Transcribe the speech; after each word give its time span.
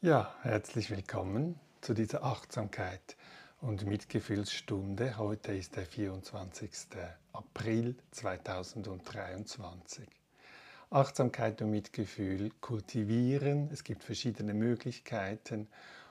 Ja, 0.00 0.32
herzlich 0.42 0.92
willkommen 0.92 1.58
zu 1.80 1.92
dieser 1.92 2.22
Achtsamkeit 2.22 3.16
und 3.60 3.84
Mitgefühlsstunde. 3.84 5.18
Heute 5.18 5.52
ist 5.54 5.74
der 5.74 5.86
24. 5.86 6.70
April 7.32 7.96
2023. 8.12 10.06
Achtsamkeit 10.90 11.60
und 11.62 11.72
Mitgefühl 11.72 12.52
kultivieren. 12.60 13.70
Es 13.72 13.82
gibt 13.82 14.04
verschiedene 14.04 14.54
Möglichkeiten 14.54 15.66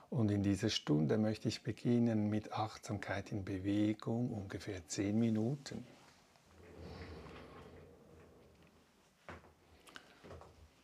und 0.10 0.32
in 0.32 0.44
dieser 0.44 0.70
Stunde 0.70 1.18
möchte 1.18 1.48
ich 1.48 1.64
beginnen 1.64 2.30
mit 2.30 2.52
Achtsamkeit 2.52 3.32
in 3.32 3.46
Bewegung, 3.46 4.34
ungefähr 4.34 4.86
10 4.86 5.18
Minuten. 5.18 5.88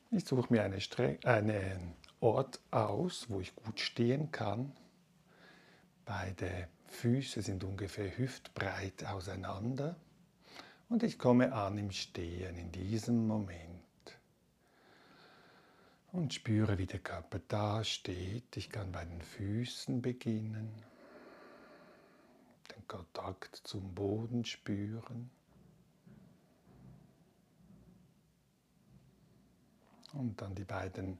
Ich 0.09 0.23
suche 0.23 0.53
mir 0.53 0.63
eine, 0.63 0.79
Stre 0.79 1.17
eine 1.25 1.81
Ort 2.23 2.61
aus, 2.71 3.29
wo 3.29 3.41
ich 3.41 3.53
gut 3.53 3.81
stehen 3.81 4.31
kann. 4.31 4.71
Beide 6.05 6.69
Füße 6.87 7.41
sind 7.41 7.65
ungefähr 7.65 8.17
hüftbreit 8.17 9.03
auseinander 9.03 9.97
und 10.87 11.03
ich 11.03 11.19
komme 11.19 11.51
an 11.51 11.77
im 11.77 11.91
Stehen 11.91 12.55
in 12.55 12.71
diesem 12.71 13.27
Moment 13.27 13.83
und 16.13 16.33
spüre, 16.33 16.77
wie 16.77 16.85
der 16.85 16.99
Körper 16.99 17.41
da 17.49 17.83
steht. 17.83 18.55
Ich 18.55 18.69
kann 18.69 18.93
bei 18.93 19.03
den 19.03 19.21
Füßen 19.21 20.01
beginnen, 20.01 20.71
den 22.73 22.87
Kontakt 22.87 23.57
zum 23.65 23.93
Boden 23.93 24.45
spüren. 24.45 25.29
Und 30.13 30.41
dann 30.41 30.55
die 30.55 30.63
beiden 30.63 31.17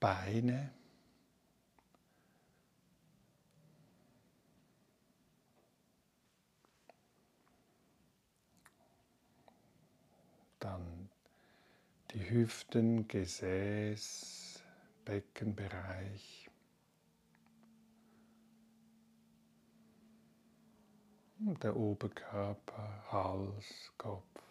Beine. 0.00 0.72
Dann 10.60 11.10
die 12.12 12.30
Hüften, 12.30 13.06
Gesäß, 13.08 14.62
Beckenbereich. 15.04 16.50
Der 21.40 21.76
Oberkörper, 21.76 23.04
Hals, 23.12 23.92
Kopf, 23.96 24.42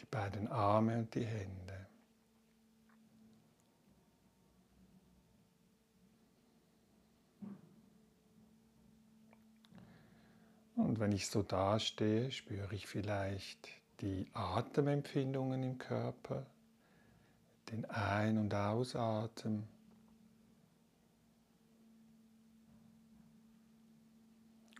die 0.00 0.06
beiden 0.06 0.48
Arme 0.48 0.98
und 0.98 1.14
die 1.14 1.24
Hände. 1.24 1.89
Und 10.84 10.98
wenn 10.98 11.12
ich 11.12 11.28
so 11.28 11.42
dastehe, 11.42 12.30
spüre 12.30 12.74
ich 12.74 12.86
vielleicht 12.86 13.68
die 14.00 14.26
Atemempfindungen 14.32 15.62
im 15.62 15.78
Körper, 15.78 16.46
den 17.70 17.84
Ein- 17.84 18.38
und 18.38 18.54
Ausatmen. 18.54 19.68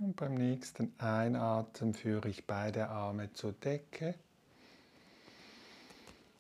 Und 0.01 0.17
beim 0.17 0.35
nächsten 0.35 0.95
Einatmen 0.99 1.93
führe 1.93 2.31
ich 2.31 2.47
beide 2.47 2.89
Arme 2.89 3.33
zur 3.35 3.53
Decke, 3.53 4.15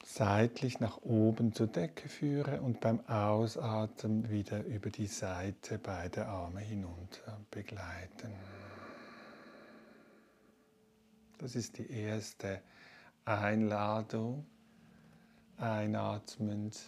seitlich 0.03 0.81
nach 0.81 1.03
oben 1.03 1.53
zur 1.53 1.66
Decke 1.66 2.08
führe 2.08 2.62
und 2.62 2.81
beim 2.81 3.00
Ausatmen 3.06 4.31
wieder 4.31 4.64
über 4.64 4.88
die 4.88 5.06
Seite 5.06 5.78
beide 5.78 6.27
Arme 6.27 6.61
hinunter 6.61 7.38
begleiten. 7.50 8.33
Das 11.41 11.56
ist 11.56 11.78
die 11.78 11.91
erste 11.91 12.61
Einladung. 13.25 14.47
Einatmend, 15.56 16.78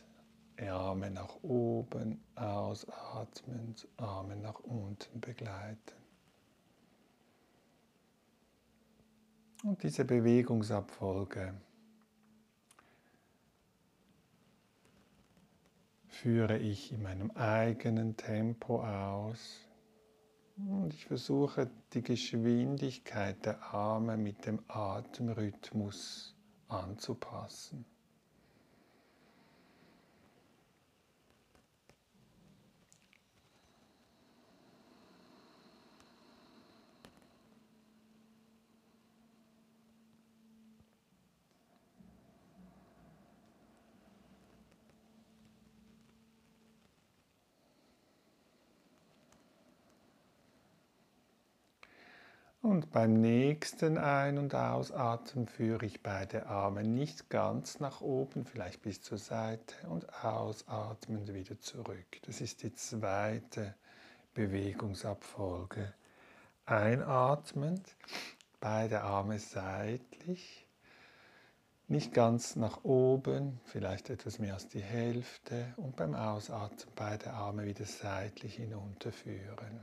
Arme 0.60 1.10
nach 1.10 1.42
oben, 1.42 2.22
ausatmend, 2.34 3.88
Arme 3.96 4.36
nach 4.36 4.60
unten 4.60 5.20
begleiten. 5.20 5.96
Und 9.64 9.82
diese 9.82 10.04
Bewegungsabfolge 10.04 11.54
führe 16.08 16.58
ich 16.58 16.92
in 16.92 17.02
meinem 17.02 17.30
eigenen 17.30 18.18
Tempo 18.18 18.84
aus. 18.84 19.66
Und 20.68 20.94
ich 20.94 21.06
versuche 21.06 21.70
die 21.92 22.02
Geschwindigkeit 22.02 23.44
der 23.44 23.62
Arme 23.74 24.16
mit 24.16 24.46
dem 24.46 24.60
Atemrhythmus 24.68 26.34
anzupassen. 26.68 27.84
Und 52.72 52.90
beim 52.90 53.20
nächsten 53.20 53.98
Ein- 53.98 54.38
und 54.38 54.54
Ausatmen 54.54 55.46
führe 55.46 55.84
ich 55.84 56.02
beide 56.02 56.46
Arme 56.46 56.82
nicht 56.84 57.28
ganz 57.28 57.80
nach 57.80 58.00
oben, 58.00 58.46
vielleicht 58.46 58.80
bis 58.80 59.02
zur 59.02 59.18
Seite 59.18 59.74
und 59.90 60.24
ausatmen 60.24 61.34
wieder 61.34 61.60
zurück. 61.60 62.06
Das 62.22 62.40
ist 62.40 62.62
die 62.62 62.72
zweite 62.72 63.74
Bewegungsabfolge. 64.32 65.92
Einatmend, 66.64 67.94
beide 68.58 69.02
Arme 69.02 69.38
seitlich, 69.38 70.66
nicht 71.88 72.14
ganz 72.14 72.56
nach 72.56 72.84
oben, 72.84 73.60
vielleicht 73.64 74.08
etwas 74.08 74.38
mehr 74.38 74.54
als 74.54 74.68
die 74.68 74.82
Hälfte 74.82 75.74
und 75.76 75.94
beim 75.96 76.14
Ausatmen 76.14 76.94
beide 76.96 77.34
Arme 77.34 77.66
wieder 77.66 77.84
seitlich 77.84 78.54
hinunterführen. 78.54 79.78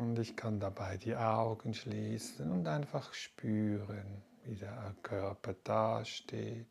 Und 0.00 0.18
ich 0.18 0.36
kann 0.36 0.60
dabei 0.60 0.96
die 0.96 1.16
Augen 1.16 1.74
schließen 1.74 2.50
und 2.50 2.66
einfach 2.66 3.12
spüren, 3.14 4.22
wie 4.44 4.56
der 4.56 4.94
Körper 5.02 5.54
dasteht 5.64 6.66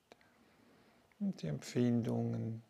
und 1.19 1.41
die 1.41 1.47
Empfindungen 1.47 2.63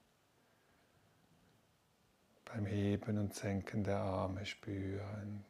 beim 2.45 2.65
Heben 2.65 3.17
und 3.17 3.33
Senken 3.33 3.83
der 3.83 3.99
Arme 3.99 4.45
spüren. 4.45 5.43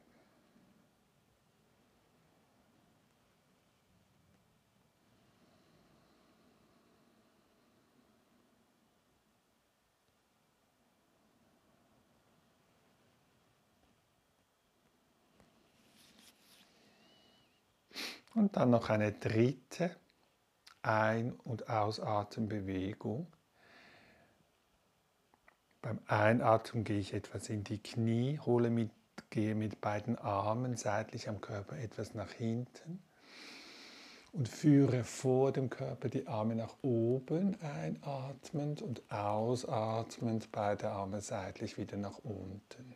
Und 18.35 18.57
dann 18.57 18.71
noch 18.71 18.89
eine 18.89 19.11
dritte 19.11 19.95
Ein- 20.81 21.33
und 21.33 21.69
Ausatembewegung. 21.69 23.27
Beim 25.81 25.99
Einatmen 26.07 26.83
gehe 26.83 26.99
ich 26.99 27.13
etwas 27.13 27.49
in 27.49 27.63
die 27.63 27.81
Knie, 27.81 28.39
hole 28.39 28.69
mit, 28.69 28.91
gehe 29.29 29.53
mit 29.53 29.81
beiden 29.81 30.17
Armen 30.17 30.77
seitlich 30.77 31.29
am 31.29 31.41
Körper 31.41 31.77
etwas 31.77 32.13
nach 32.13 32.31
hinten 32.31 33.03
und 34.33 34.49
führe 34.49 35.03
vor 35.03 35.51
dem 35.51 35.69
Körper 35.69 36.09
die 36.09 36.27
Arme 36.27 36.55
nach 36.55 36.75
oben, 36.81 37.55
einatmend 37.61 38.81
und 38.81 39.03
ausatmend 39.11 40.51
beide 40.51 40.89
Arme 40.89 41.21
seitlich 41.21 41.77
wieder 41.77 41.97
nach 41.97 42.17
unten. 42.19 42.95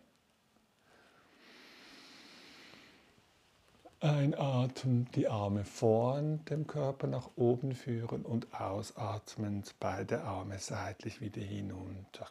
Einatmen, 4.00 5.10
die 5.16 5.28
Arme 5.28 5.66
vorn 5.66 6.46
dem 6.46 6.68
Körper 6.68 7.08
nach 7.08 7.32
oben 7.36 7.74
führen 7.74 8.26
und 8.26 8.54
ausatmend 8.54 9.74
beide 9.80 10.22
Arme 10.22 10.60
seitlich 10.60 11.20
wieder 11.20 11.42
hinunter. 11.42 12.28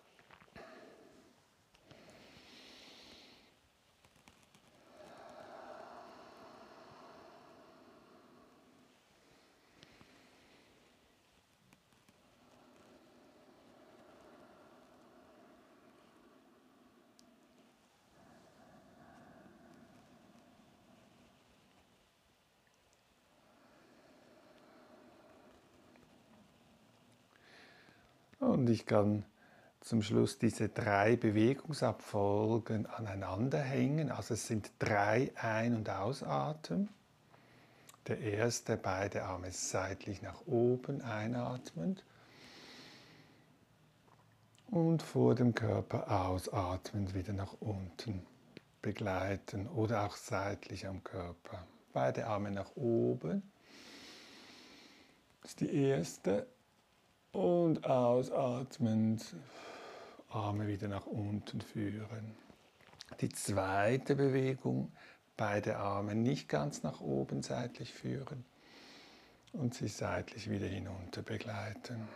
Und 28.67 28.73
ich 28.73 28.85
kann 28.85 29.25
zum 29.81 30.03
Schluss 30.03 30.41
diese 30.41 30.69
drei 30.69 31.15
Bewegungsabfolgen 31.15 32.87
aneinander 32.87 33.61
hängen. 33.61 34.11
Also 34.11 34.35
es 34.35 34.49
sind 34.49 34.73
drei 34.81 35.31
Ein- 35.37 35.77
und 35.77 35.89
Ausatmen. 35.89 36.89
Der 38.09 38.19
erste, 38.19 38.77
beide 38.77 39.23
Arme 39.23 39.53
seitlich 39.53 40.21
nach 40.21 40.49
oben 40.49 41.01
einatmend 41.01 42.05
und 44.73 45.01
vor 45.01 45.37
dem 45.37 45.55
Körper 45.55 46.11
ausatmend 46.27 47.15
wieder 47.15 47.35
nach 47.35 47.55
unten 47.61 48.27
begleiten 48.83 49.69
oder 49.69 50.07
auch 50.07 50.17
seitlich 50.17 50.89
am 50.89 51.05
Körper. 51.05 51.65
Beide 51.93 52.27
Arme 52.27 52.51
nach 52.51 52.75
oben. 52.75 53.49
Das 55.43 55.53
ist 55.53 55.61
die 55.61 55.73
erste. 55.73 56.49
Und 57.37 57.85
ausatmend 57.85 59.37
Arme 60.31 60.69
wieder 60.69 60.89
nach 60.89 61.05
unten 61.05 61.61
führen. 61.61 62.35
Die 63.21 63.29
zweite 63.29 64.17
Bewegung, 64.17 64.91
beide 65.37 65.77
Arme 65.77 66.15
nicht 66.15 66.49
ganz 66.49 66.83
nach 66.83 67.03
oben 67.03 67.43
seitlich 67.43 67.93
führen 67.93 68.47
und 69.53 69.75
sie 69.75 69.89
seitlich 69.89 70.49
wieder 70.49 70.67
hinunter 70.67 71.21
begleiten. 71.21 72.09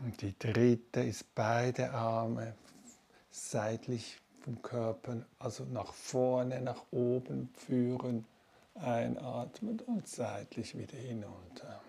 Und 0.00 0.20
die 0.20 0.36
dritte 0.36 1.00
ist 1.00 1.32
beide 1.36 1.92
Arme 1.92 2.56
seitlich 3.30 4.20
vom 4.40 4.60
Körper, 4.62 5.24
also 5.38 5.64
nach 5.64 5.92
vorne, 5.92 6.60
nach 6.60 6.82
oben 6.90 7.50
führen, 7.54 8.26
einatmen 8.74 9.80
und 9.80 10.06
seitlich 10.08 10.76
wieder 10.76 10.96
hinunter. 10.96 11.80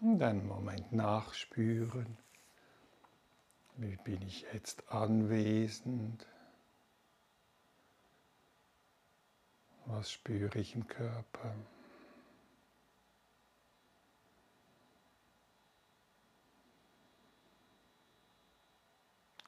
Und 0.00 0.22
einen 0.22 0.46
Moment 0.46 0.92
nachspüren. 0.92 2.16
Wie 3.76 3.96
bin 4.04 4.22
ich 4.22 4.46
jetzt 4.52 4.90
anwesend? 4.90 6.26
Was 9.86 10.12
spüre 10.12 10.58
ich 10.58 10.74
im 10.74 10.86
Körper? 10.86 11.54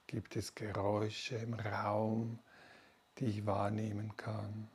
Gibt 0.07 0.37
es 0.37 0.55
Geräusche 0.55 1.37
im 1.37 1.55
Raum, 1.55 2.39
die 3.19 3.27
ich 3.27 3.47
wahrnehmen 3.47 4.17
kann? 4.17 4.69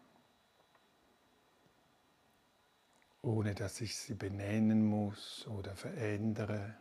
ohne 3.23 3.55
dass 3.55 3.79
ich 3.79 3.95
sie 3.95 4.13
benennen 4.15 4.85
muss 4.85 5.47
oder 5.47 5.75
verändere. 5.75 6.75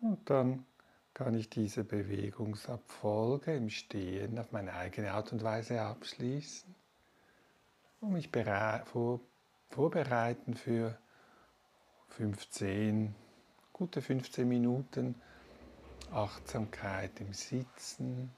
Und 0.00 0.15
dann 0.30 0.66
kann 1.14 1.34
ich 1.34 1.48
diese 1.48 1.82
Bewegungsabfolge 1.82 3.54
im 3.56 3.70
Stehen 3.70 4.38
auf 4.38 4.52
meine 4.52 4.74
eigene 4.74 5.12
Art 5.12 5.32
und 5.32 5.42
Weise 5.42 5.80
abschließen 5.80 6.74
und 8.00 8.12
mich 8.12 8.30
vor, 8.84 9.20
vorbereiten 9.70 10.54
für 10.54 10.98
15, 12.10 13.14
gute 13.72 14.02
15 14.02 14.46
Minuten 14.46 15.14
Achtsamkeit 16.12 17.20
im 17.20 17.32
Sitzen. 17.32 18.30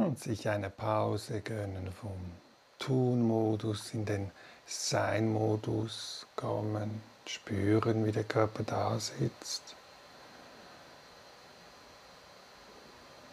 Und 0.00 0.18
sich 0.18 0.48
eine 0.48 0.70
Pause 0.70 1.40
gönnen 1.40 1.92
vom 1.92 2.18
Tun-Modus 2.78 3.92
in 3.92 4.06
den 4.06 4.30
Sein-Modus 4.66 6.26
kommen, 6.36 7.02
spüren, 7.26 8.06
wie 8.06 8.12
der 8.12 8.24
Körper 8.24 8.62
da 8.62 8.98
sitzt 8.98 9.76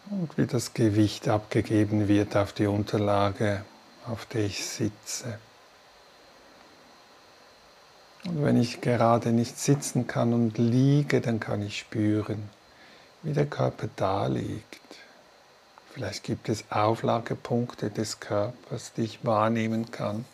und 0.09 0.37
wie 0.37 0.45
das 0.45 0.73
Gewicht 0.73 1.27
abgegeben 1.27 2.07
wird 2.07 2.35
auf 2.35 2.53
die 2.53 2.67
Unterlage, 2.67 3.63
auf 4.05 4.25
der 4.25 4.45
ich 4.45 4.65
sitze. 4.65 5.39
Und 8.25 8.43
wenn 8.43 8.57
ich 8.59 8.81
gerade 8.81 9.31
nicht 9.31 9.57
sitzen 9.57 10.07
kann 10.07 10.33
und 10.33 10.57
liege, 10.57 11.21
dann 11.21 11.39
kann 11.39 11.61
ich 11.61 11.79
spüren, 11.79 12.49
wie 13.23 13.33
der 13.33 13.45
Körper 13.45 13.87
da 13.95 14.27
liegt. 14.27 15.06
Vielleicht 15.97 16.25
gibt 16.25 16.47
es 16.47 16.63
Auflagepunkte 16.69 17.89
des 17.89 18.19
Körpers, 18.19 18.93
die 18.93 19.01
ich 19.01 19.25
wahrnehmen 19.25 19.89
kann. 19.89 20.25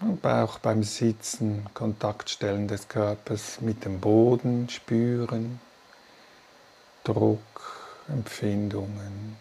Und 0.00 0.26
auch 0.26 0.58
beim 0.58 0.82
Sitzen 0.82 1.64
Kontaktstellen 1.74 2.66
des 2.66 2.88
Körpers 2.88 3.60
mit 3.60 3.84
dem 3.84 4.00
Boden 4.00 4.68
spüren, 4.68 5.60
Druck, 7.04 7.38
Empfindungen. 8.08 9.36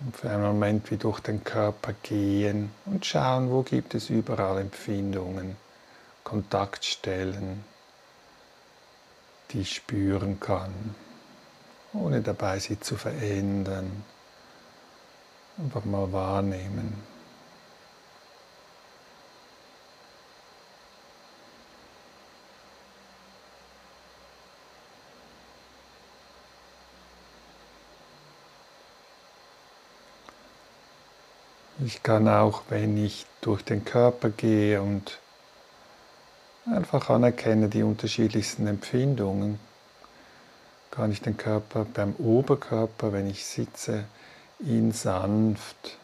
Und 0.00 0.16
für 0.16 0.28
einen 0.30 0.42
Moment 0.42 0.90
wie 0.90 0.96
durch 0.96 1.20
den 1.20 1.44
Körper 1.44 1.94
gehen 2.02 2.72
und 2.84 3.06
schauen, 3.06 3.48
wo 3.52 3.62
gibt 3.62 3.94
es 3.94 4.10
überall 4.10 4.60
Empfindungen, 4.60 5.56
Kontaktstellen 6.24 7.62
die 9.50 9.60
ich 9.60 9.74
spüren 9.74 10.40
kann, 10.40 10.94
ohne 11.92 12.20
dabei 12.20 12.58
sie 12.58 12.78
zu 12.78 12.96
verändern. 12.96 14.04
Einfach 15.58 15.84
mal 15.84 16.12
wahrnehmen. 16.12 16.94
Ich 31.84 32.02
kann 32.02 32.26
auch, 32.28 32.62
wenn 32.70 33.02
ich 33.02 33.24
durch 33.40 33.62
den 33.62 33.84
Körper 33.84 34.30
gehe 34.30 34.82
und 34.82 35.20
einfach 36.72 37.10
anerkenne 37.10 37.68
die 37.68 37.82
unterschiedlichsten 37.82 38.66
Empfindungen, 38.66 39.58
kann 40.90 41.12
ich 41.12 41.20
den 41.20 41.36
Körper 41.36 41.84
beim 41.84 42.14
Oberkörper, 42.16 43.12
wenn 43.12 43.28
ich 43.28 43.44
sitze, 43.46 44.04
ihn 44.60 44.92
sanft 44.92 45.96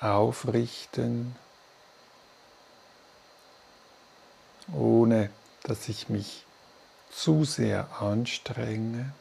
aufrichten, 0.00 1.36
ohne 4.72 5.30
dass 5.64 5.88
ich 5.88 6.08
mich 6.08 6.44
zu 7.10 7.44
sehr 7.44 7.88
anstrenge. 8.00 9.12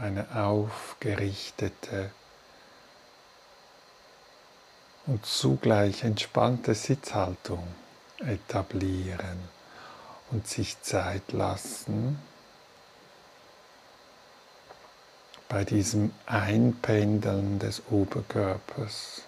Eine 0.00 0.26
aufgerichtete 0.34 2.10
und 5.06 5.24
zugleich 5.26 6.04
entspannte 6.04 6.74
Sitzhaltung 6.74 7.66
etablieren 8.20 9.38
und 10.30 10.46
sich 10.46 10.80
Zeit 10.82 11.32
lassen 11.32 12.18
bei 15.48 15.64
diesem 15.64 16.12
Einpendeln 16.26 17.58
des 17.58 17.82
Oberkörpers. 17.90 19.22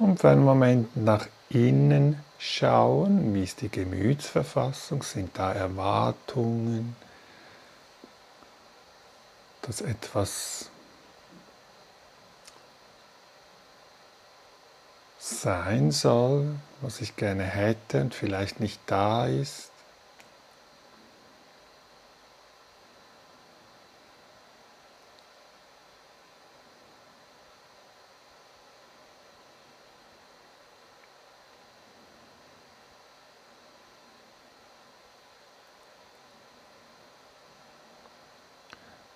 Und 0.00 0.18
für 0.18 0.30
einen 0.30 0.44
Moment 0.44 0.96
nach 0.96 1.26
innen 1.50 2.18
schauen, 2.38 3.34
wie 3.34 3.44
ist 3.44 3.60
die 3.60 3.68
Gemütsverfassung, 3.68 5.02
sind 5.02 5.36
da 5.36 5.52
Erwartungen, 5.52 6.96
dass 9.60 9.82
etwas 9.82 10.70
sein 15.18 15.90
soll, 15.90 16.46
was 16.80 17.02
ich 17.02 17.16
gerne 17.16 17.44
hätte 17.44 18.00
und 18.00 18.14
vielleicht 18.14 18.58
nicht 18.58 18.80
da 18.86 19.26
ist. 19.26 19.70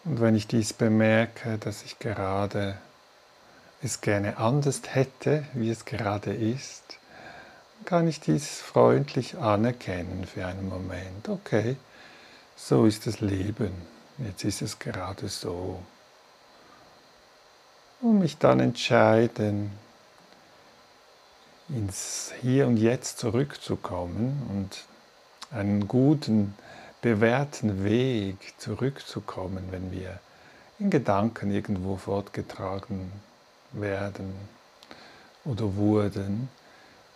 Und 0.04 0.20
wenn 0.34 0.38
ich 0.38 0.48
dies 0.48 0.72
bemerke, 0.72 1.58
dass 1.58 1.84
ich 1.84 2.00
gerade 2.00 2.76
es 3.84 4.00
gerne 4.00 4.36
anders 4.36 4.80
hätte, 4.84 5.44
wie 5.52 5.70
es 5.70 5.84
gerade 5.84 6.34
ist, 6.34 6.98
kann 7.84 8.08
ich 8.08 8.18
dies 8.18 8.60
freundlich 8.60 9.38
anerkennen 9.38 10.26
für 10.26 10.44
einen 10.44 10.68
Moment. 10.68 11.28
Okay, 11.28 11.76
so 12.56 12.84
ist 12.84 13.06
das 13.06 13.20
Leben. 13.20 13.70
Jetzt 14.18 14.42
ist 14.42 14.60
es 14.60 14.80
gerade 14.80 15.28
so. 15.28 15.78
Und 18.00 18.18
mich 18.18 18.36
dann 18.36 18.58
entscheiden, 18.58 19.70
ins 21.68 22.32
Hier 22.42 22.66
und 22.66 22.76
Jetzt 22.76 23.18
zurückzukommen 23.18 24.42
und 24.50 25.56
einen 25.56 25.86
guten 25.86 26.56
bewährten 27.04 27.84
Weg 27.84 28.54
zurückzukommen, 28.56 29.64
wenn 29.70 29.92
wir 29.92 30.20
in 30.78 30.88
Gedanken 30.88 31.50
irgendwo 31.50 31.98
fortgetragen 31.98 33.12
werden 33.72 34.32
oder 35.44 35.76
wurden, 35.76 36.48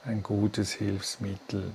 ein 0.04 0.23
gutes 0.23 0.73
Hilfsmittel. 0.73 1.73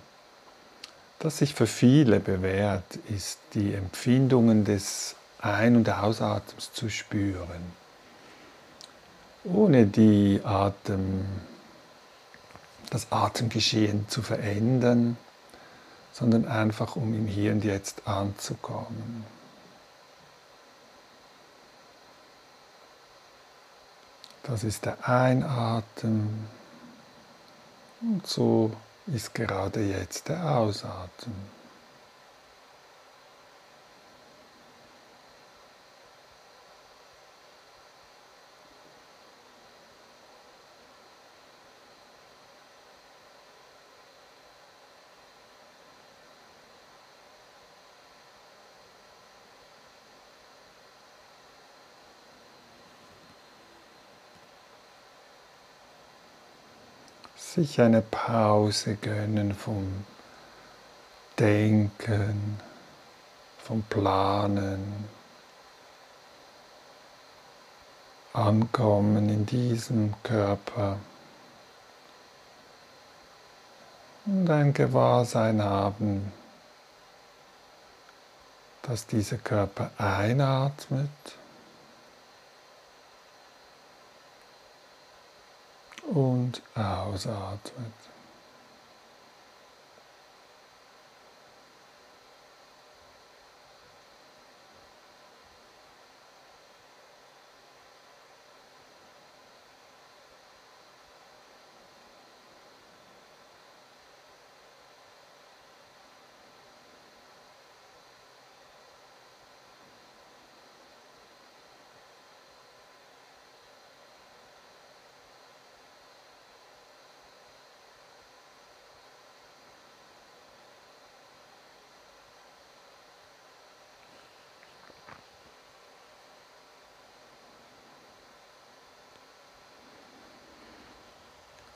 Das 1.17 1.39
sich 1.39 1.55
für 1.55 1.65
viele 1.65 2.20
bewährt, 2.20 2.98
ist 3.10 3.39
die 3.55 3.74
Empfindungen 3.74 4.63
des 4.63 5.15
Ein- 5.39 5.75
und 5.77 5.89
Ausatems 5.89 6.72
zu 6.72 6.89
spüren, 6.89 7.63
ohne 9.43 9.88
die 9.88 10.39
Atem, 10.43 11.25
das 12.91 13.12
Atemgeschehen 13.12 14.08
zu 14.08 14.22
verändern, 14.22 15.17
sondern 16.13 16.48
einfach 16.48 16.96
um 16.96 17.13
im 17.13 17.27
Hier 17.27 17.51
und 17.51 17.65
Jetzt 17.65 18.08
anzukommen. 18.08 19.25
Das 24.43 24.63
ist 24.63 24.86
der 24.86 25.08
Einatmen 25.08 26.48
und 28.01 28.27
so 28.27 28.72
ist 29.08 29.34
gerade 29.34 29.82
jetzt 29.82 30.29
der 30.29 30.58
Ausatmen. 30.58 31.62
Sich 57.54 57.80
eine 57.80 58.02
Pause 58.02 58.96
gönnen 58.96 59.54
vom 59.54 60.06
Denken, 61.38 62.60
vom 63.60 63.84
Planen, 63.84 65.08
ankommen 68.34 69.30
in 69.30 69.46
diesem 69.46 70.16
Körper. 70.24 70.98
Und 74.26 74.50
ein 74.50 74.74
Gewahrsein 74.74 75.62
haben, 75.62 76.32
dass 78.82 79.06
dieser 79.06 79.38
Körper 79.38 79.92
einatmet 80.00 81.10
und 86.13 86.62
ausatmet. 86.75 87.93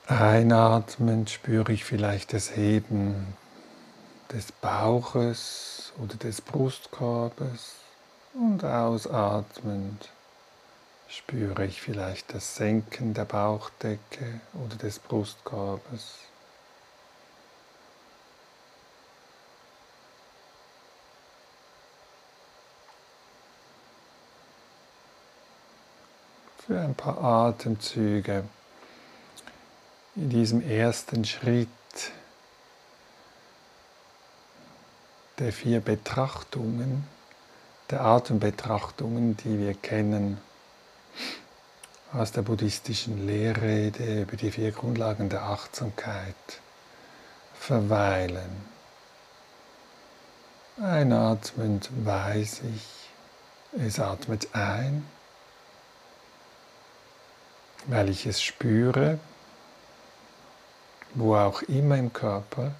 Einatmend 0.09 1.29
spüre 1.29 1.73
ich 1.73 1.83
vielleicht 1.83 2.31
das 2.31 2.55
Heben 2.55 3.35
des 4.31 4.53
Bauches 4.53 5.91
oder 6.01 6.15
des 6.15 6.39
Brustkorbes 6.39 7.75
und 8.33 8.63
ausatmend 8.63 10.07
spüre 11.09 11.65
ich 11.65 11.81
vielleicht 11.81 12.33
das 12.33 12.55
Senken 12.55 13.15
der 13.15 13.25
Bauchdecke 13.25 14.39
oder 14.53 14.77
des 14.77 14.97
Brustkorbes. 14.97 16.19
Für 26.65 26.79
ein 26.79 26.95
paar 26.95 27.21
Atemzüge 27.21 28.45
in 30.17 30.31
diesem 30.31 30.67
ersten 30.67 31.25
Schritt 31.25 31.69
der 35.37 35.53
vier 35.53 35.79
Betrachtungen, 35.79 37.07
der 37.91 38.01
Atembetrachtungen, 38.01 39.37
die 39.37 39.59
wir 39.59 39.75
kennen 39.75 40.39
aus 42.13 42.31
der 42.31 42.41
buddhistischen 42.41 43.27
Lehrrede 43.27 44.23
über 44.23 44.35
die 44.37 44.49
vier 44.49 44.71
Grundlagen 44.71 45.29
der 45.29 45.43
Achtsamkeit, 45.43 46.35
verweilen. 47.53 48.65
Einatmend 50.81 51.89
weiß 52.03 52.61
ich, 52.73 53.83
es 53.85 53.99
atmet 53.99 54.47
ein, 54.53 55.05
weil 57.85 58.09
ich 58.09 58.25
es 58.25 58.41
spüre, 58.41 59.19
wo 61.17 61.35
auch 61.35 61.61
immer 61.63 61.97
im 61.97 62.13
Körper. 62.13 62.71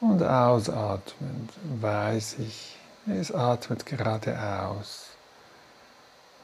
Und 0.00 0.22
ausatmend 0.22 1.50
weiß 1.80 2.36
ich, 2.38 2.76
es 3.06 3.32
atmet 3.32 3.86
geradeaus, 3.86 5.06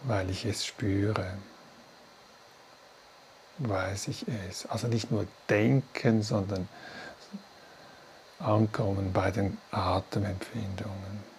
weil 0.05 0.31
ich 0.31 0.45
es 0.45 0.65
spüre. 0.65 1.27
Weiß 3.59 4.09
ich 4.09 4.27
es. 4.49 4.67
Also 4.67 4.87
nicht 4.87 5.11
nur 5.11 5.27
denken, 5.49 6.23
sondern 6.23 6.69
ankommen 8.39 9.13
bei 9.13 9.31
den 9.31 9.59
Atemempfindungen. 9.73 11.38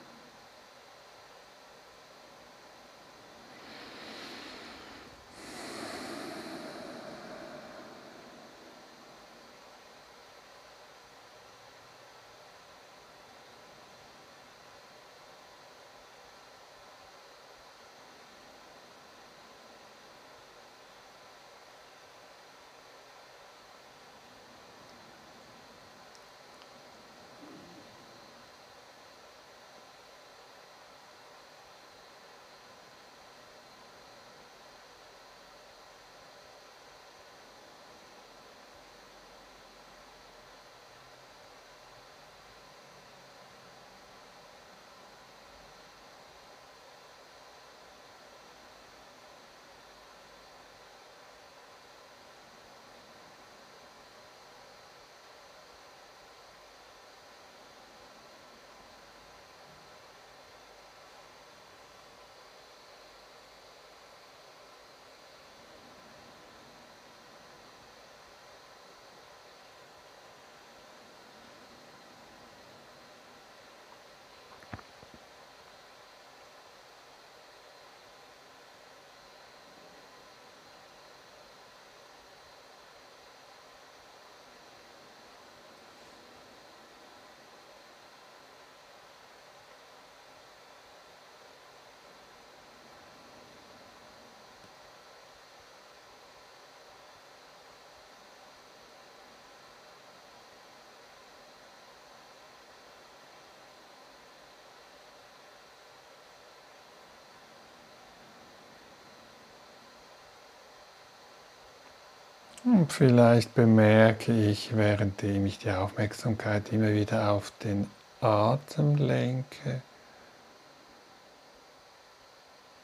Und 112.72 112.94
vielleicht 112.94 113.56
bemerke 113.56 114.32
ich, 114.32 114.78
währenddem 114.78 115.48
ich 115.48 115.58
die 115.58 115.72
Aufmerksamkeit 115.72 116.72
immer 116.72 116.94
wieder 116.94 117.32
auf 117.32 117.52
den 117.64 117.90
Atem 118.22 118.96
lenke, 118.96 119.82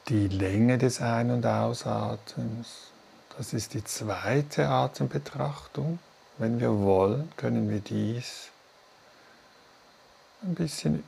die 0.10 0.28
Länge 0.28 0.80
des 0.80 1.02
Ein- 1.02 1.30
und 1.30 1.45
Ausatems. 1.45 2.88
Das 3.38 3.54
ist 3.54 3.76
die 3.76 3.84
zweite 3.84 4.69
Atembetrachtung. 4.69 6.00
Wenn 6.39 6.60
wir 6.60 6.80
wollen, 6.80 7.32
können 7.38 7.69
wir 7.69 7.80
dies 7.80 8.50
ein 10.41 10.56
bisschen 10.56 11.04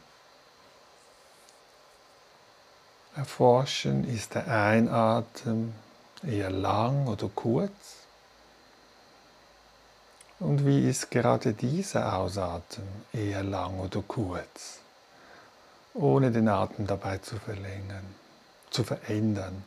erforschen. 3.16 4.08
Ist 4.08 4.36
der 4.36 4.48
Einatmen 4.48 5.74
eher 6.22 6.52
lang 6.52 7.08
oder 7.08 7.28
kurz? 7.34 8.07
Und 10.40 10.66
wie 10.66 10.88
ist 10.88 11.10
gerade 11.10 11.54
dieser 11.54 12.16
Ausatmen, 12.16 12.88
eher 13.12 13.44
lang 13.44 13.80
oder 13.80 14.04
kurz, 14.08 14.80
ohne 15.96 16.32
den 16.32 16.48
Atem 16.48 16.86
dabei 16.86 17.18
zu 17.18 17.38
verlängern, 17.38 18.06
zu 18.70 18.84
verändern? 18.84 19.64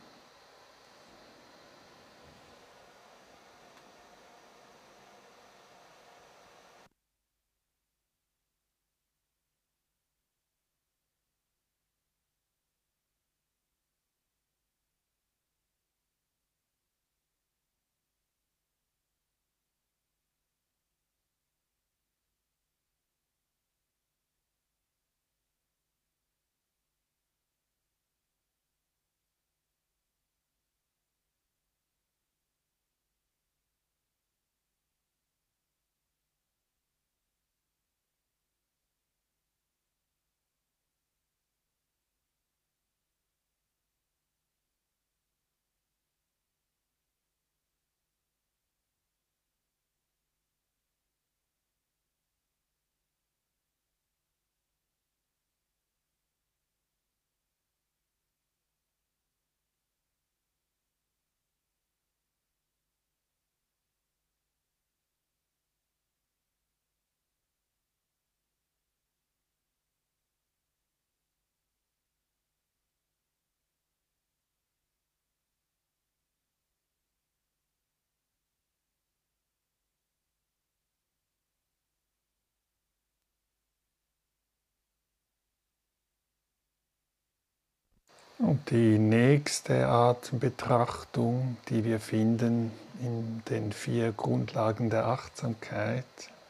Und 88.41 88.71
die 88.71 88.97
nächste 88.97 89.87
Atembetrachtung, 89.87 91.57
die 91.69 91.83
wir 91.83 91.99
finden 91.99 92.71
in 92.99 93.43
den 93.49 93.71
vier 93.71 94.11
Grundlagen 94.13 94.89
der 94.89 95.05
Achtsamkeit, 95.05 96.05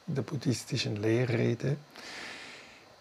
in 0.07 0.15
der 0.15 0.21
buddhistischen 0.21 0.95
Lehrrede, 0.95 1.75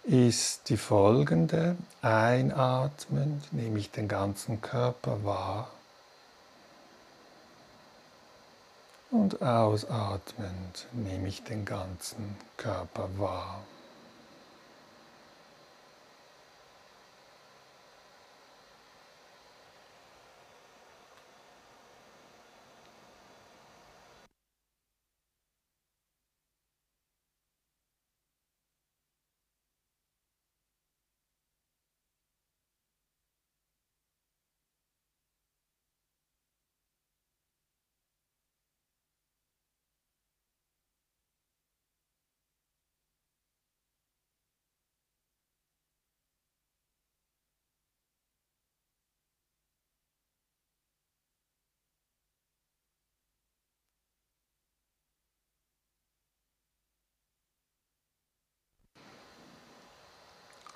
ist 0.03 0.69
die 0.69 0.77
folgende. 0.77 1.77
Einatmend 2.03 3.53
nehme 3.53 3.79
ich 3.79 3.93
den 3.93 4.09
ganzen 4.09 4.61
Körper 4.61 5.23
wahr 5.25 5.71
und 9.13 9.43
ausatmend 9.43 10.87
nehme 10.93 11.29
ich 11.29 11.45
den 11.45 11.65
ganzen 11.65 12.37
Körper 12.57 13.09
wahr. 13.19 13.63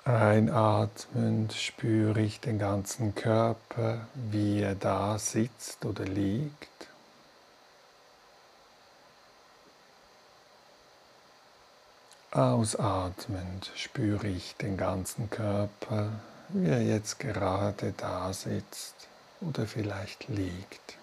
Einatmend 0.07 1.51
spüre 1.53 2.21
ich 2.21 2.39
den 2.39 2.59
ganzen 2.59 3.15
Körper, 3.15 4.05
wie 4.13 4.61
er 4.61 4.75
da 4.75 5.17
sitzt 5.17 5.83
oder 5.83 6.05
liegt. 6.05 6.69
Ausatmend 12.29 13.71
spüre 13.75 14.27
ich 14.27 14.55
den 14.57 14.77
ganzen 14.77 15.31
Körper, 15.31 16.11
wie 16.49 16.67
er 16.69 16.83
jetzt 16.83 17.17
gerade 17.19 17.91
da 17.97 18.31
sitzt 18.31 19.07
oder 19.41 19.65
vielleicht 19.65 20.27
liegt. 20.27 20.99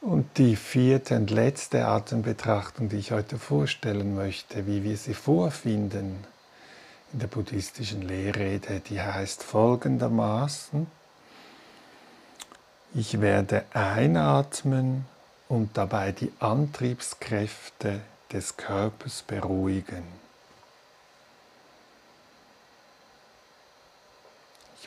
Und 0.00 0.38
die 0.38 0.56
vierte 0.56 1.16
und 1.16 1.30
letzte 1.30 1.86
Atembetrachtung, 1.86 2.88
die 2.88 2.96
ich 2.96 3.12
heute 3.12 3.38
vorstellen 3.38 4.14
möchte, 4.14 4.66
wie 4.66 4.82
wir 4.82 4.96
sie 4.96 5.12
vorfinden 5.12 6.24
in 7.12 7.18
der 7.18 7.26
buddhistischen 7.26 8.02
Lehrrede, 8.02 8.80
die 8.80 9.00
heißt 9.00 9.42
folgendermaßen, 9.42 10.86
ich 12.94 13.20
werde 13.20 13.64
einatmen 13.72 15.04
und 15.48 15.76
dabei 15.76 16.12
die 16.12 16.32
Antriebskräfte 16.40 18.00
des 18.32 18.56
Körpers 18.56 19.22
beruhigen. 19.22 20.02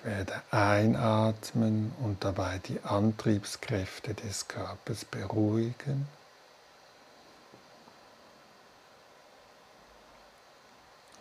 Ich 0.03 0.09
werde 0.09 0.41
einatmen 0.51 1.93
und 2.03 2.25
dabei 2.25 2.59
die 2.67 2.77
Antriebskräfte 2.83 4.13
des 4.13 4.49
Körpers 4.49 5.05
beruhigen. 5.05 6.09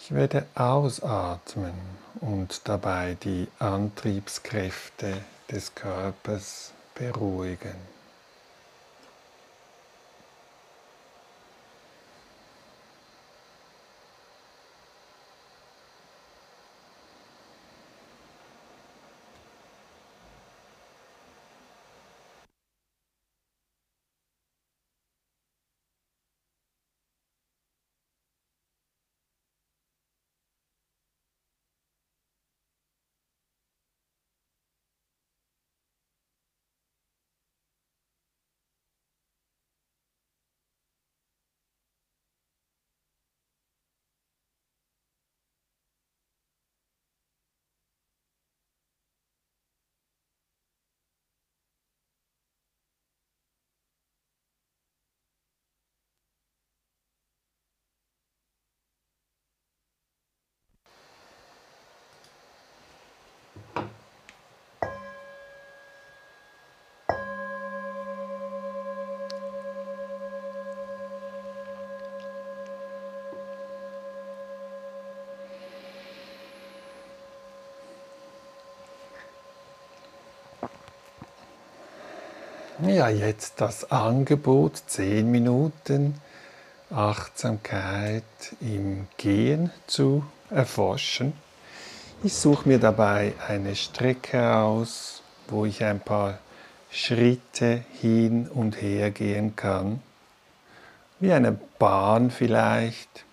Ich 0.01 0.13
werde 0.13 0.47
ausatmen 0.57 1.75
und 2.21 2.63
dabei 2.65 3.17
die 3.23 3.47
Antriebskräfte 3.61 5.23
des 5.49 5.77
Körpers 5.77 6.73
beruhigen. 6.97 7.77
Ja, 82.85 83.09
jetzt 83.09 83.61
das 83.61 83.93
Angebot, 83.93 84.77
10 84.77 85.31
Minuten 85.31 86.21
Achtsamkeit 86.91 88.25
im 88.61 89.07
Gehen 89.19 89.71
zu 89.87 90.25
erforschen. 90.51 91.33
Ich 92.25 92.35
suche 92.35 92.69
mir 92.69 92.81
dabei 92.81 93.35
eine 93.47 93.77
Strecke 93.77 94.57
aus, 94.57 95.23
wo 95.47 95.65
ich 95.65 95.85
ein 95.85 96.01
paar 96.01 96.41
Schritte 96.91 97.85
hin 98.01 98.49
und 98.49 98.83
her 98.83 99.13
gehen 99.13 99.55
kann, 99.55 100.03
wie 101.21 101.33
eine 101.33 101.53
Bahn 101.79 102.33
vielleicht. 102.33 103.25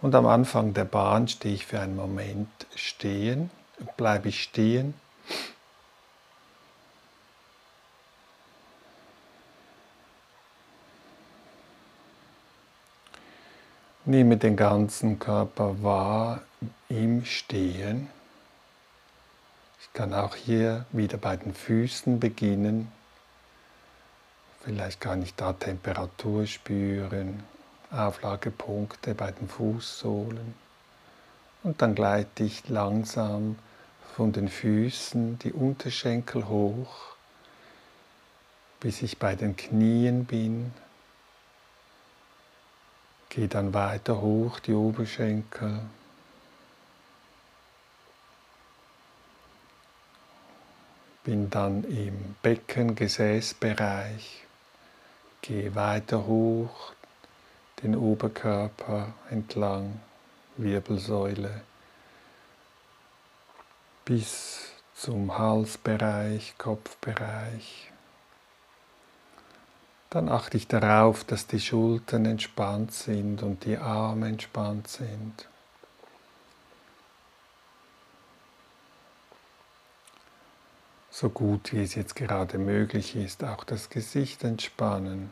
Und 0.00 0.14
am 0.14 0.26
Anfang 0.26 0.74
der 0.74 0.84
Bahn 0.84 1.26
stehe 1.26 1.56
ich 1.56 1.66
für 1.66 1.80
einen 1.80 1.96
Moment 1.96 2.48
stehen, 2.76 3.50
bleibe 3.96 4.28
ich 4.28 4.44
stehen 4.44 4.94
Nehme 14.08 14.38
den 14.38 14.56
ganzen 14.56 15.18
Körper 15.18 15.82
wahr 15.82 16.40
im 16.88 17.26
Stehen. 17.26 18.08
Ich 19.82 19.92
kann 19.92 20.14
auch 20.14 20.34
hier 20.34 20.86
wieder 20.92 21.18
bei 21.18 21.36
den 21.36 21.52
Füßen 21.52 22.18
beginnen. 22.18 22.90
Vielleicht 24.62 25.02
kann 25.02 25.20
ich 25.20 25.34
da 25.34 25.52
Temperatur 25.52 26.46
spüren, 26.46 27.42
Auflagepunkte 27.90 29.14
bei 29.14 29.30
den 29.30 29.46
Fußsohlen. 29.46 30.54
Und 31.62 31.82
dann 31.82 31.94
gleite 31.94 32.44
ich 32.44 32.66
langsam 32.70 33.58
von 34.16 34.32
den 34.32 34.48
Füßen 34.48 35.38
die 35.40 35.52
Unterschenkel 35.52 36.48
hoch, 36.48 37.14
bis 38.80 39.02
ich 39.02 39.18
bei 39.18 39.34
den 39.34 39.54
Knien 39.54 40.24
bin. 40.24 40.72
Gehe 43.28 43.48
dann 43.48 43.74
weiter 43.74 44.20
hoch 44.20 44.60
die 44.60 44.72
Oberschenkel. 44.72 45.80
Bin 51.24 51.50
dann 51.50 51.84
im 51.84 52.36
Becken-Gesäßbereich. 52.42 54.44
Gehe 55.42 55.74
weiter 55.74 56.26
hoch 56.26 56.92
den 57.82 57.96
Oberkörper 57.96 59.12
entlang, 59.30 60.00
Wirbelsäule, 60.56 61.62
bis 64.04 64.72
zum 64.94 65.38
Halsbereich, 65.38 66.54
Kopfbereich. 66.58 67.87
Dann 70.10 70.28
achte 70.30 70.56
ich 70.56 70.66
darauf, 70.66 71.24
dass 71.24 71.46
die 71.46 71.60
Schultern 71.60 72.24
entspannt 72.24 72.92
sind 72.92 73.42
und 73.42 73.64
die 73.64 73.76
Arme 73.76 74.28
entspannt 74.28 74.88
sind. 74.88 75.48
So 81.10 81.28
gut 81.28 81.72
wie 81.72 81.82
es 81.82 81.94
jetzt 81.94 82.14
gerade 82.14 82.58
möglich 82.58 83.16
ist, 83.16 83.42
auch 83.44 83.64
das 83.64 83.90
Gesicht 83.90 84.44
entspannen 84.44 85.30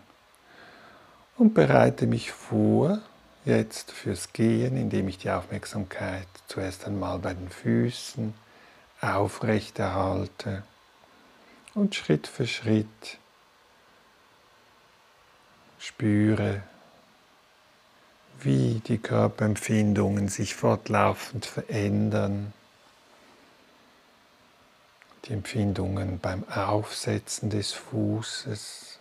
und 1.39 1.55
bereite 1.55 2.07
mich 2.07 2.33
vor 2.33 2.99
jetzt 3.45 3.93
fürs 3.93 4.33
Gehen, 4.33 4.77
indem 4.77 5.07
ich 5.07 5.19
die 5.19 5.31
Aufmerksamkeit 5.31 6.27
zuerst 6.49 6.87
einmal 6.87 7.21
bei 7.21 7.35
den 7.35 7.49
Füßen 7.49 8.35
aufrecht 9.01 9.79
erhalte 9.79 10.65
und 11.75 11.95
Schritt 11.95 12.27
für 12.27 12.47
Schritt 12.47 13.19
spüre, 15.87 16.62
wie 18.40 18.83
die 18.87 18.99
Körperempfindungen 18.99 20.29
sich 20.29 20.57
fortlaufend 20.57 21.46
verändern. 21.46 22.53
Die 25.25 25.33
Empfindungen 25.33 26.18
beim 26.18 26.46
Aufsetzen 26.49 27.51
des 27.51 27.72
Fußes, 27.72 28.99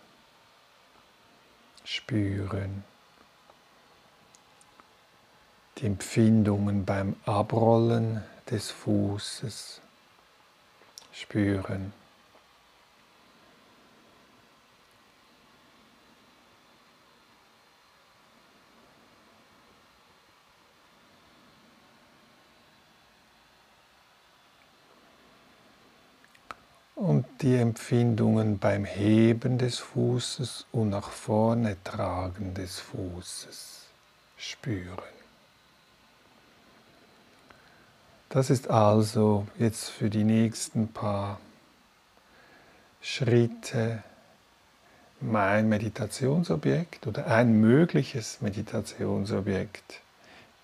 spüren. 1.84 2.84
Die 5.78 5.86
Empfindungen 5.86 6.84
beim 6.84 7.16
Abrollen 7.26 8.22
des 8.48 8.70
Fußes 8.70 9.80
spüren. 11.12 11.92
und 26.96 27.25
die 27.42 27.56
Empfindungen 27.56 28.58
beim 28.58 28.84
Heben 28.84 29.58
des 29.58 29.78
Fußes 29.78 30.66
und 30.72 30.90
nach 30.90 31.10
vorne 31.10 31.76
tragen 31.84 32.54
des 32.54 32.78
Fußes 32.78 33.82
spüren. 34.36 35.16
Das 38.28 38.50
ist 38.50 38.68
also 38.68 39.46
jetzt 39.58 39.88
für 39.88 40.10
die 40.10 40.24
nächsten 40.24 40.88
paar 40.88 41.40
Schritte 43.00 44.02
mein 45.20 45.68
Meditationsobjekt 45.68 47.06
oder 47.06 47.26
ein 47.28 47.60
mögliches 47.60 48.40
Meditationsobjekt, 48.40 50.00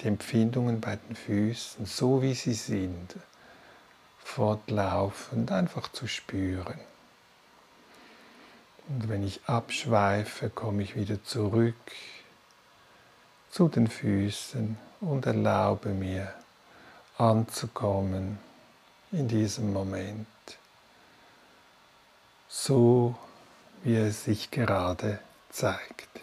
die 0.00 0.08
Empfindungen 0.08 0.80
bei 0.80 0.96
den 0.96 1.16
Füßen, 1.16 1.86
so 1.86 2.20
wie 2.20 2.34
sie 2.34 2.54
sind, 2.54 3.16
fortlaufend 4.24 5.52
einfach 5.52 5.90
zu 5.92 6.06
spüren. 6.06 6.78
Und 8.88 9.08
wenn 9.08 9.22
ich 9.22 9.40
abschweife, 9.46 10.50
komme 10.50 10.82
ich 10.82 10.96
wieder 10.96 11.22
zurück 11.24 11.74
zu 13.50 13.68
den 13.68 13.86
Füßen 13.86 14.76
und 15.00 15.26
erlaube 15.26 15.90
mir 15.90 16.32
anzukommen 17.18 18.38
in 19.12 19.28
diesem 19.28 19.72
Moment, 19.72 20.26
so 22.48 23.14
wie 23.82 23.96
es 23.96 24.24
sich 24.24 24.50
gerade 24.50 25.18
zeigt. 25.50 26.21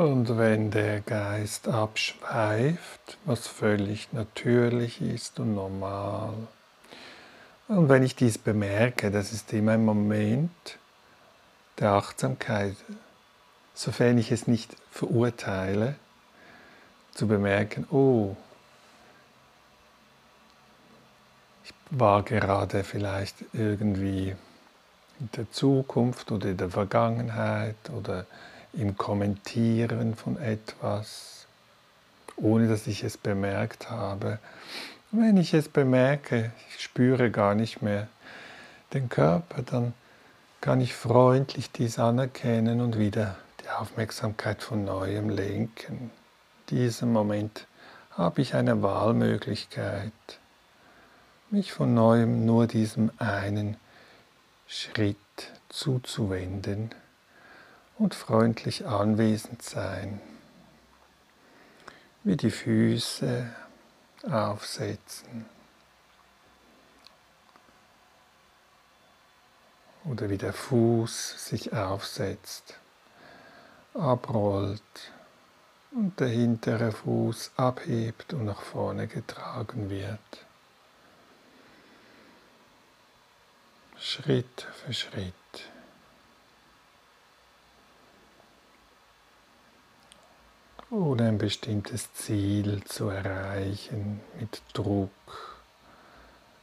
Und 0.00 0.38
wenn 0.38 0.70
der 0.70 1.02
Geist 1.02 1.68
abschweift, 1.68 3.18
was 3.26 3.46
völlig 3.46 4.10
natürlich 4.14 5.02
ist 5.02 5.38
und 5.38 5.54
normal, 5.54 6.32
und 7.68 7.90
wenn 7.90 8.02
ich 8.02 8.16
dies 8.16 8.38
bemerke, 8.38 9.10
das 9.10 9.30
ist 9.34 9.52
immer 9.52 9.72
ein 9.72 9.84
Moment 9.84 10.78
der 11.78 11.90
Achtsamkeit, 11.90 12.76
sofern 13.74 14.16
ich 14.16 14.32
es 14.32 14.46
nicht 14.46 14.74
verurteile, 14.90 15.96
zu 17.12 17.28
bemerken, 17.28 17.86
oh, 17.90 18.34
ich 21.62 21.74
war 21.90 22.22
gerade 22.22 22.84
vielleicht 22.84 23.36
irgendwie 23.52 24.34
in 25.20 25.28
der 25.36 25.50
Zukunft 25.50 26.32
oder 26.32 26.48
in 26.48 26.56
der 26.56 26.70
Vergangenheit 26.70 27.76
oder 27.94 28.24
im 28.72 28.96
Kommentieren 28.96 30.14
von 30.14 30.38
etwas, 30.38 31.46
ohne 32.36 32.68
dass 32.68 32.86
ich 32.86 33.02
es 33.04 33.16
bemerkt 33.16 33.90
habe. 33.90 34.38
wenn 35.10 35.36
ich 35.36 35.54
es 35.54 35.68
bemerke, 35.68 36.52
ich 36.68 36.80
spüre 36.80 37.30
gar 37.30 37.54
nicht 37.54 37.82
mehr 37.82 38.08
den 38.92 39.08
Körper, 39.08 39.62
dann 39.62 39.92
kann 40.60 40.80
ich 40.80 40.94
freundlich 40.94 41.70
dies 41.72 41.98
anerkennen 41.98 42.80
und 42.80 42.98
wieder 42.98 43.36
die 43.62 43.68
Aufmerksamkeit 43.70 44.62
von 44.62 44.84
neuem 44.84 45.30
lenken. 45.30 46.10
In 46.70 46.76
diesem 46.76 47.12
Moment 47.12 47.66
habe 48.12 48.42
ich 48.42 48.54
eine 48.54 48.82
Wahlmöglichkeit, 48.82 50.12
mich 51.50 51.72
von 51.72 51.94
neuem 51.94 52.44
nur 52.44 52.66
diesem 52.66 53.10
einen 53.18 53.76
Schritt 54.68 55.16
zuzuwenden 55.68 56.94
und 58.00 58.14
freundlich 58.14 58.86
anwesend 58.86 59.62
sein, 59.62 60.22
wie 62.24 62.36
die 62.36 62.50
Füße 62.50 63.54
aufsetzen 64.22 65.44
oder 70.06 70.30
wie 70.30 70.38
der 70.38 70.54
Fuß 70.54 71.46
sich 71.46 71.74
aufsetzt, 71.74 72.78
abrollt 73.92 75.12
und 75.90 76.18
der 76.20 76.28
hintere 76.28 76.92
Fuß 76.92 77.52
abhebt 77.56 78.32
und 78.32 78.46
nach 78.46 78.62
vorne 78.62 79.08
getragen 79.08 79.90
wird. 79.90 80.46
Schritt 83.98 84.66
für 84.72 84.94
Schritt. 84.94 85.39
Ohne 90.90 91.28
ein 91.28 91.38
bestimmtes 91.38 92.12
Ziel 92.14 92.82
zu 92.84 93.08
erreichen, 93.08 94.20
mit 94.38 94.62
Druck, 94.72 95.10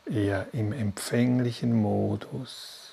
eher 0.05 0.47
im 0.53 0.73
empfänglichen 0.73 1.73
Modus. 1.73 2.86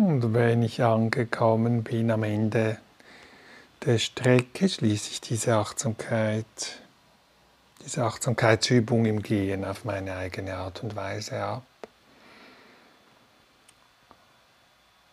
Und 0.00 0.32
wenn 0.32 0.62
ich 0.62 0.82
angekommen 0.82 1.82
bin 1.82 2.10
am 2.10 2.22
Ende 2.22 2.78
der 3.84 3.98
Strecke, 3.98 4.66
schließe 4.66 5.10
ich 5.10 5.20
diese 5.20 5.56
Achtsamkeit, 5.56 6.46
diese 7.84 8.04
Achtsamkeitsübung 8.04 9.04
im 9.04 9.22
Gehen 9.22 9.62
auf 9.62 9.84
meine 9.84 10.16
eigene 10.16 10.56
Art 10.56 10.82
und 10.82 10.96
Weise 10.96 11.42
ab. 11.42 11.64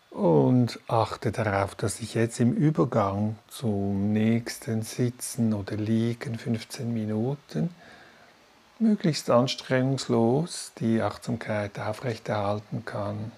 Und 0.09 0.79
achte 0.88 1.33
darauf, 1.33 1.75
dass 1.75 1.99
ich 1.99 2.13
jetzt 2.13 2.39
im 2.39 2.53
Übergang 2.53 3.38
zum 3.49 4.13
nächsten 4.13 4.83
Sitzen 4.83 5.53
oder 5.53 5.75
Liegen 5.75 6.39
15 6.39 6.93
Minuten 6.93 7.75
möglichst 8.79 9.29
anstrengungslos 9.29 10.71
die 10.79 11.01
Achtsamkeit 11.01 11.77
aufrechterhalten 11.77 12.85
kann. 12.85 13.33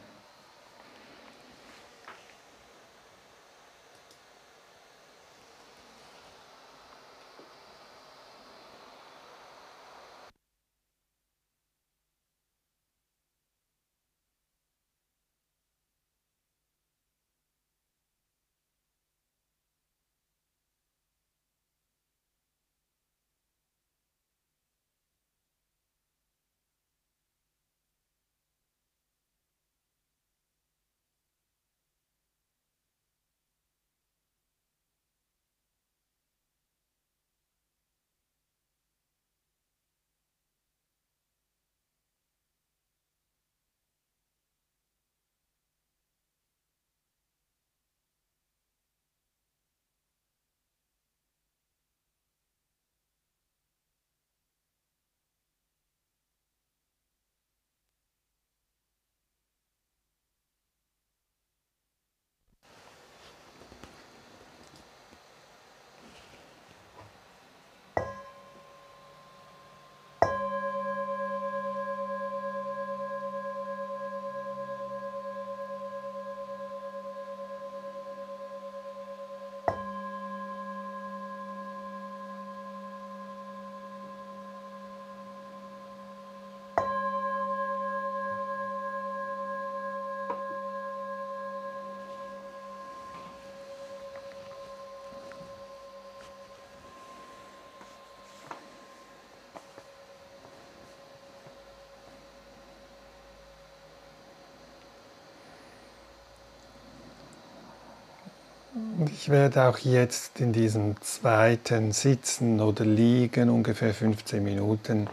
Ich 109.08 109.30
werde 109.30 109.64
auch 109.64 109.78
jetzt 109.78 110.41
in 110.41 110.52
diesem 110.52 111.00
zweiten 111.02 111.93
Sitzen 111.93 112.60
oder 112.60 112.84
Liegen 112.84 113.50
ungefähr 113.50 113.93
15 113.93 114.43
Minuten 114.43 115.08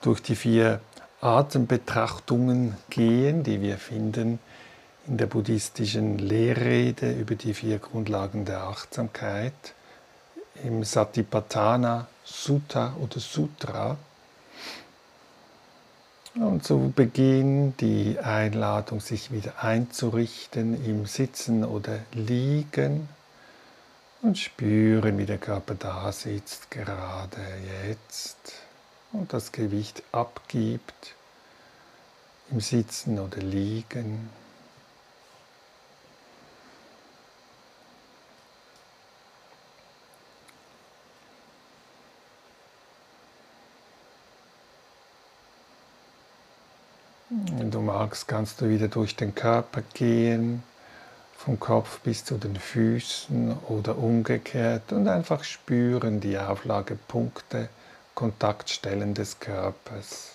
durch 0.00 0.20
die 0.20 0.34
vier 0.34 0.80
Atembetrachtungen 1.20 2.76
gehen, 2.90 3.44
die 3.44 3.60
wir 3.60 3.78
finden 3.78 4.40
in 5.06 5.16
der 5.16 5.26
buddhistischen 5.26 6.18
Lehrrede 6.18 7.12
über 7.12 7.36
die 7.36 7.54
vier 7.54 7.78
Grundlagen 7.78 8.44
der 8.44 8.64
Achtsamkeit 8.64 9.74
im 10.64 10.82
Satipatthana 10.82 12.08
Sutta 12.24 12.94
oder 13.00 13.20
Sutra. 13.20 13.96
Und 16.36 16.64
zu 16.64 16.92
Beginn 16.94 17.76
die 17.76 18.18
Einladung, 18.18 18.98
sich 18.98 19.30
wieder 19.30 19.62
einzurichten 19.62 20.84
im 20.84 21.06
Sitzen 21.06 21.64
oder 21.64 22.00
Liegen 22.12 23.08
und 24.20 24.36
spüren, 24.36 25.16
wie 25.18 25.26
der 25.26 25.38
Körper 25.38 25.74
da 25.74 26.10
sitzt, 26.10 26.72
gerade 26.72 27.36
jetzt 27.88 28.52
und 29.12 29.32
das 29.32 29.52
Gewicht 29.52 30.02
abgibt 30.10 31.14
im 32.50 32.60
Sitzen 32.60 33.20
oder 33.20 33.38
Liegen. 33.38 34.28
Wenn 47.56 47.70
du 47.70 47.80
magst, 48.04 48.28
kannst 48.28 48.60
du 48.60 48.68
wieder 48.68 48.88
durch 48.88 49.16
den 49.16 49.34
Körper 49.34 49.80
gehen, 49.94 50.62
vom 51.38 51.58
Kopf 51.58 52.00
bis 52.00 52.22
zu 52.22 52.36
den 52.36 52.56
Füßen 52.56 53.56
oder 53.68 53.96
umgekehrt 53.96 54.92
und 54.92 55.08
einfach 55.08 55.42
spüren 55.42 56.20
die 56.20 56.38
Auflagepunkte, 56.38 57.70
Kontaktstellen 58.14 59.14
des 59.14 59.40
Körpers. 59.40 60.33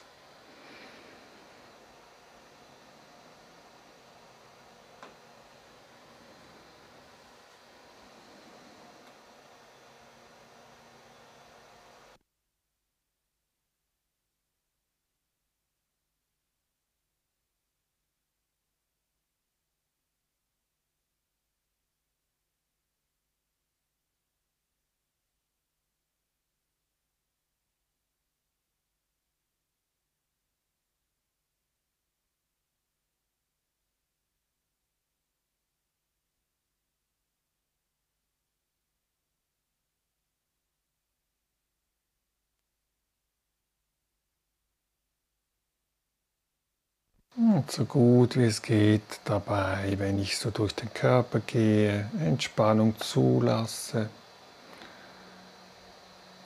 So 47.68 47.86
gut 47.86 48.36
wie 48.36 48.44
es 48.44 48.62
geht 48.62 49.22
dabei, 49.24 49.96
wenn 49.98 50.20
ich 50.20 50.38
so 50.38 50.50
durch 50.50 50.76
den 50.76 50.94
Körper 50.94 51.40
gehe, 51.40 52.10
Entspannung 52.20 53.00
zulasse. 53.00 54.10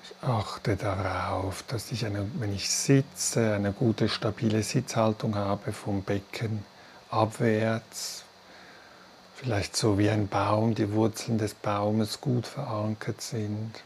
Ich 0.04 0.30
achte 0.30 0.76
darauf, 0.76 1.64
dass 1.64 1.92
ich, 1.92 2.06
eine, 2.06 2.30
wenn 2.36 2.54
ich 2.54 2.70
sitze, 2.70 3.56
eine 3.56 3.72
gute 3.72 4.08
stabile 4.08 4.62
Sitzhaltung 4.62 5.36
habe 5.36 5.74
vom 5.74 6.04
Becken 6.04 6.64
abwärts. 7.10 8.24
Vielleicht 9.36 9.76
so 9.76 9.98
wie 9.98 10.12
ein 10.12 10.28
Baum, 10.28 10.76
die 10.76 10.92
Wurzeln 10.92 11.40
des 11.40 11.56
Baumes 11.56 12.22
gut 12.22 12.46
verankert 12.46 13.20
sind. 13.20 13.84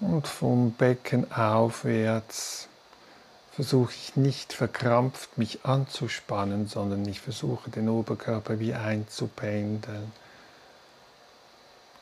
Und 0.00 0.26
vom 0.26 0.72
Becken 0.72 1.30
aufwärts 1.32 2.68
versuche 3.56 3.94
ich 3.94 4.16
nicht 4.16 4.52
verkrampft 4.52 5.38
mich 5.38 5.64
anzuspannen, 5.64 6.66
sondern 6.66 7.08
ich 7.08 7.22
versuche 7.22 7.70
den 7.70 7.88
Oberkörper 7.88 8.60
wie 8.60 8.74
einzupendeln, 8.74 10.12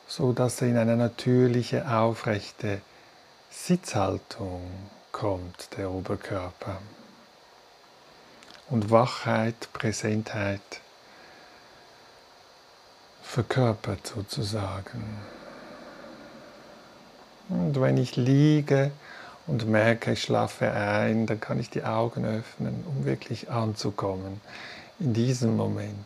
so 0.05 0.33
dass 0.33 0.61
er 0.61 0.67
in 0.67 0.77
eine 0.77 0.97
natürliche, 0.97 1.89
aufrechte 1.89 2.81
Sitzhaltung 3.49 4.69
kommt, 5.13 5.69
der 5.77 5.91
Oberkörper. 5.91 6.81
Und 8.69 8.91
Wachheit, 8.91 9.69
Präsentheit 9.71 10.81
verkörpert 13.23 14.05
sozusagen. 14.07 15.21
Und 17.47 17.79
wenn 17.79 17.95
ich 17.95 18.17
liege, 18.17 18.91
und 19.47 19.67
merke, 19.67 20.13
ich 20.13 20.23
schlafe 20.23 20.71
ein, 20.71 21.27
dann 21.27 21.39
kann 21.39 21.59
ich 21.59 21.69
die 21.69 21.83
Augen 21.83 22.25
öffnen, 22.25 22.83
um 22.87 23.05
wirklich 23.05 23.49
anzukommen 23.49 24.41
in 24.99 25.13
diesem 25.13 25.55
Moment. 25.55 26.05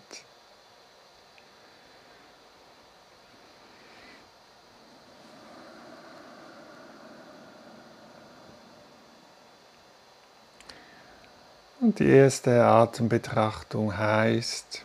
Und 11.82 12.00
die 12.00 12.10
erste 12.10 12.66
Atembetrachtung 12.66 13.98
heißt, 13.98 14.84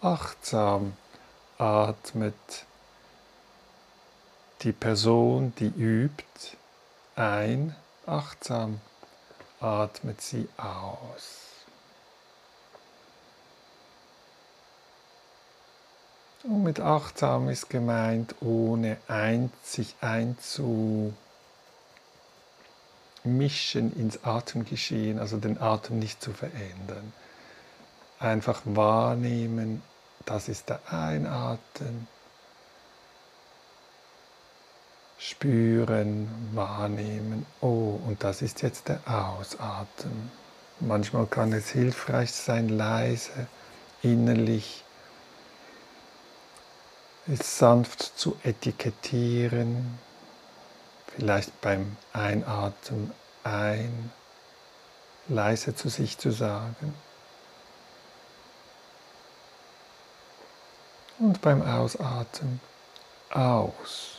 achtsam 0.00 0.94
atmet 1.56 2.34
die 4.62 4.72
Person, 4.72 5.52
die 5.60 5.68
übt, 5.68 6.56
ein, 7.16 7.74
achtsam 8.06 8.80
atmet 9.60 10.20
sie 10.20 10.48
aus. 10.56 11.40
Und 16.42 16.62
mit 16.62 16.80
achtsam 16.80 17.48
ist 17.48 17.70
gemeint, 17.70 18.34
ohne 18.42 18.98
ein, 19.08 19.50
sich 19.62 19.96
einzumischen 20.02 21.14
ins 23.96 24.22
Atemgeschehen, 24.24 25.18
also 25.18 25.38
den 25.38 25.58
Atem 25.60 25.98
nicht 25.98 26.20
zu 26.20 26.34
verändern. 26.34 27.14
Einfach 28.18 28.60
wahrnehmen, 28.64 29.82
das 30.26 30.48
ist 30.48 30.68
der 30.68 30.80
Einatmen 30.92 32.08
spüren, 35.24 36.28
wahrnehmen, 36.52 37.46
oh, 37.62 37.98
und 38.06 38.22
das 38.22 38.42
ist 38.42 38.60
jetzt 38.60 38.88
der 38.88 39.00
Ausatmen. 39.06 40.30
Manchmal 40.80 41.26
kann 41.26 41.52
es 41.54 41.70
hilfreich 41.70 42.30
sein, 42.30 42.68
leise, 42.68 43.46
innerlich 44.02 44.84
es 47.26 47.58
sanft 47.58 48.02
zu 48.02 48.36
etikettieren, 48.42 49.98
vielleicht 51.16 51.58
beim 51.62 51.96
Einatmen 52.12 53.10
ein, 53.44 54.12
leise 55.28 55.74
zu 55.74 55.88
sich 55.88 56.18
zu 56.18 56.32
sagen. 56.32 56.94
Und 61.18 61.40
beim 61.40 61.62
Ausatmen 61.62 62.60
aus. 63.30 64.13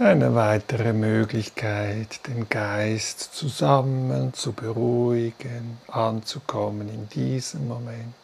Eine 0.00 0.34
weitere 0.34 0.94
Möglichkeit, 0.94 2.26
den 2.26 2.48
Geist 2.48 3.20
zusammen 3.34 4.32
zu 4.32 4.54
beruhigen, 4.54 5.76
anzukommen 5.88 6.88
in 6.88 7.06
diesem 7.10 7.68
Moment, 7.68 8.14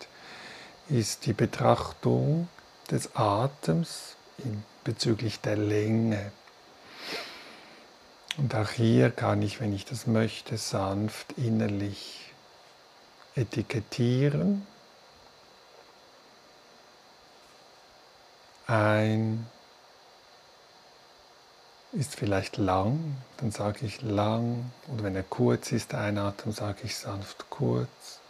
ist 0.88 1.26
die 1.26 1.34
Betrachtung 1.34 2.48
des 2.90 3.14
Atems 3.14 4.16
bezüglich 4.84 5.40
der 5.40 5.58
Länge. 5.58 6.32
Und 8.38 8.54
auch 8.54 8.70
hier 8.70 9.10
kann 9.10 9.42
ich, 9.42 9.60
wenn 9.60 9.74
ich 9.74 9.84
das 9.84 10.06
möchte, 10.06 10.56
sanft 10.56 11.32
innerlich 11.36 12.32
etikettieren. 13.34 14.66
Ein 18.66 19.46
ist 21.96 22.14
vielleicht 22.14 22.58
lang, 22.58 23.16
dann 23.38 23.50
sage 23.50 23.86
ich 23.86 24.02
lang. 24.02 24.70
Oder 24.92 25.04
wenn 25.04 25.16
er 25.16 25.22
kurz 25.22 25.72
ist, 25.72 25.94
einatmen, 25.94 26.54
sage 26.54 26.80
ich 26.84 26.96
sanft 26.96 27.48
kurz. 27.50 28.20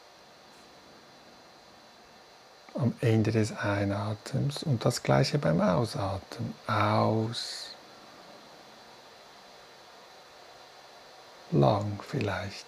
Am 2.75 2.95
Ende 3.01 3.33
des 3.33 3.57
Einatems 3.57 4.63
und 4.63 4.85
das 4.85 5.03
gleiche 5.03 5.39
beim 5.39 5.61
Ausatmen. 5.61 6.55
Aus. 6.67 7.71
Lang 11.51 11.99
vielleicht. 12.07 12.67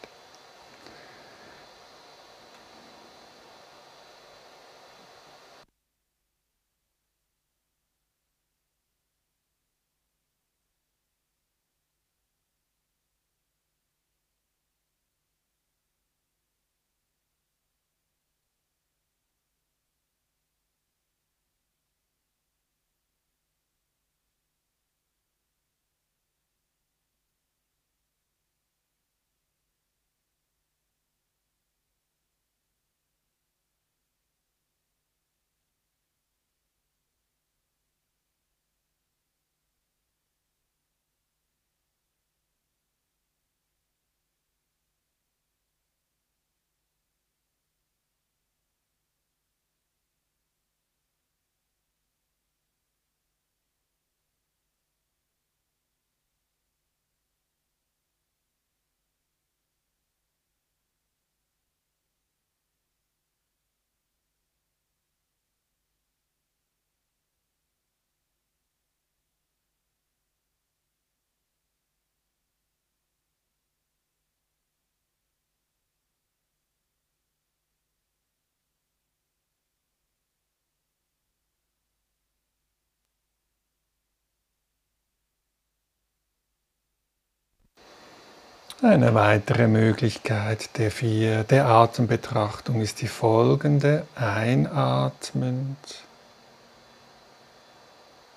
Eine 88.81 89.13
weitere 89.13 89.67
Möglichkeit 89.67 90.79
der 90.79 90.93
vier 90.93 91.43
der 91.43 91.67
Atembetrachtung 91.67 92.81
ist 92.81 93.01
die 93.01 93.09
folgende. 93.09 94.07
Einatmend. 94.15 95.77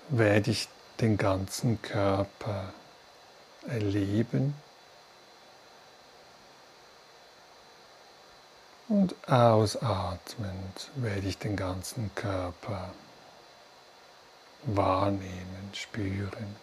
Werde 0.08 0.50
ich 0.50 0.68
den 1.00 1.16
ganzen 1.16 1.80
Körper 1.80 2.72
erleben. 3.68 4.54
Und 8.88 9.14
ausatmend 9.28 10.90
werde 10.96 11.28
ich 11.28 11.38
den 11.38 11.54
ganzen 11.54 12.10
Körper 12.16 12.92
wahrnehmen, 14.64 15.70
spüren 15.72 16.56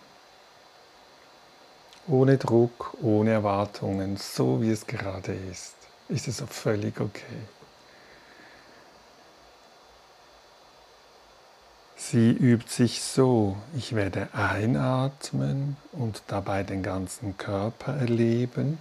ohne 2.09 2.37
Druck, 2.37 2.95
ohne 3.01 3.31
Erwartungen, 3.31 4.17
so 4.17 4.61
wie 4.61 4.71
es 4.71 4.87
gerade 4.87 5.33
ist, 5.33 5.75
ist 6.07 6.27
es 6.27 6.41
auch 6.41 6.49
völlig 6.49 6.99
okay. 6.99 7.43
Sie 11.95 12.31
übt 12.31 12.71
sich 12.71 13.03
so, 13.03 13.57
ich 13.77 13.93
werde 13.93 14.29
einatmen 14.33 15.77
und 15.91 16.23
dabei 16.25 16.63
den 16.63 16.81
ganzen 16.81 17.37
Körper 17.37 17.95
erleben. 17.95 18.79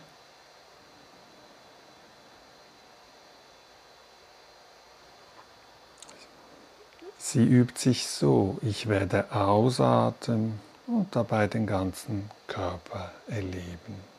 Sie 7.18 7.45
übt 7.45 7.79
sich 7.79 8.07
so, 8.07 8.57
ich 8.62 8.89
werde 8.89 9.31
ausatmen 9.33 10.59
und 10.89 11.14
dabei 11.14 11.47
den 11.47 11.66
ganzen 11.66 12.30
Körper 12.47 13.12
erleben. 13.28 14.18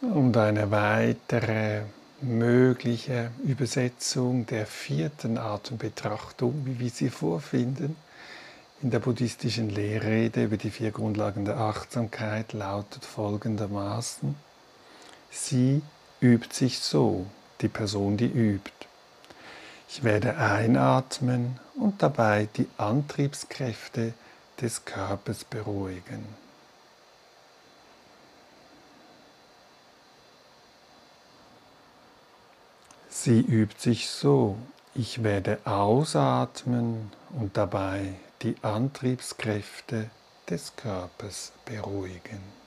Und 0.00 0.34
eine 0.36 0.70
weitere 0.70 1.82
mögliche 2.22 3.30
Übersetzung 3.44 4.46
der 4.46 4.64
vierten 4.64 5.36
Atembetrachtung, 5.36 6.62
wie 6.64 6.78
wir 6.78 6.88
sie 6.88 7.10
vorfinden, 7.10 7.96
in 8.82 8.90
der 8.90 8.98
buddhistischen 8.98 9.68
Lehrrede 9.68 10.44
über 10.44 10.56
die 10.56 10.70
vier 10.70 10.90
Grundlagen 10.90 11.44
der 11.44 11.58
Achtsamkeit 11.58 12.54
lautet 12.54 13.04
folgendermaßen, 13.04 14.34
sie 15.30 15.82
übt 16.22 16.54
sich 16.54 16.78
so, 16.78 17.26
die 17.60 17.68
Person, 17.68 18.16
die 18.16 18.32
übt. 18.32 18.72
Ich 19.86 20.02
werde 20.02 20.38
einatmen 20.38 21.60
und 21.74 22.02
dabei 22.02 22.48
die 22.56 22.68
Antriebskräfte 22.78 24.14
des 24.62 24.86
Körpers 24.86 25.44
beruhigen. 25.44 26.24
Sie 33.22 33.40
übt 33.40 33.78
sich 33.78 34.08
so. 34.08 34.56
Ich 34.94 35.22
werde 35.22 35.58
ausatmen 35.66 37.12
und 37.38 37.54
dabei 37.54 38.14
die 38.40 38.54
Antriebskräfte 38.62 40.08
des 40.48 40.74
Körpers 40.74 41.52
beruhigen. 41.66 42.59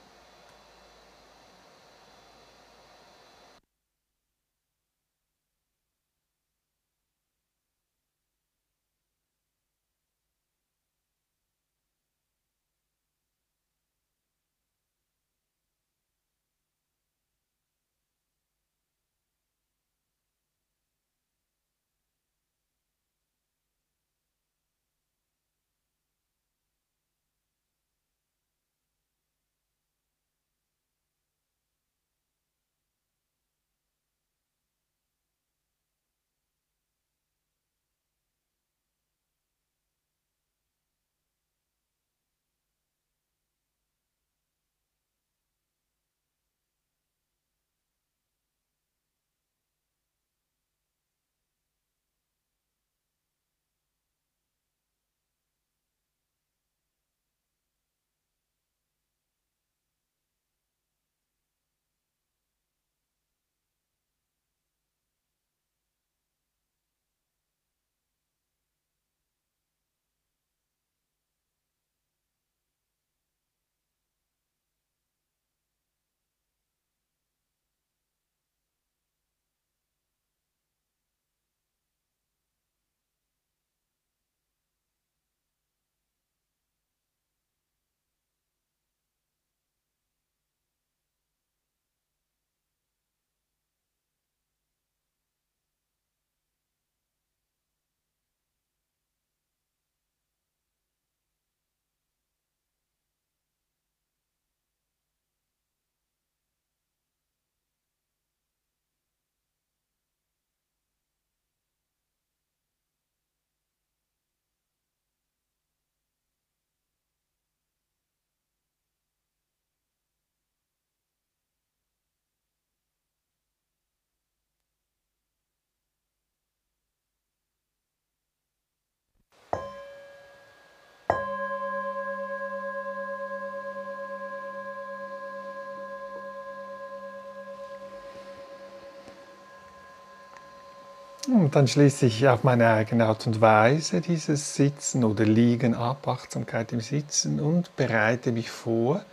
Und 141.34 141.56
dann 141.56 141.66
schließe 141.66 142.06
ich 142.06 142.28
auf 142.28 142.44
meine 142.44 142.68
eigene 142.68 143.06
Art 143.06 143.26
und 143.26 143.40
Weise 143.40 144.00
dieses 144.00 144.54
Sitzen 144.54 145.02
oder 145.02 145.24
Liegen 145.24 145.74
ab, 145.74 146.06
Achtsamkeit 146.06 146.72
im 146.72 146.78
Sitzen 146.78 147.40
und 147.40 147.74
bereite 147.74 148.30
mich 148.30 148.52
vor 148.52 149.04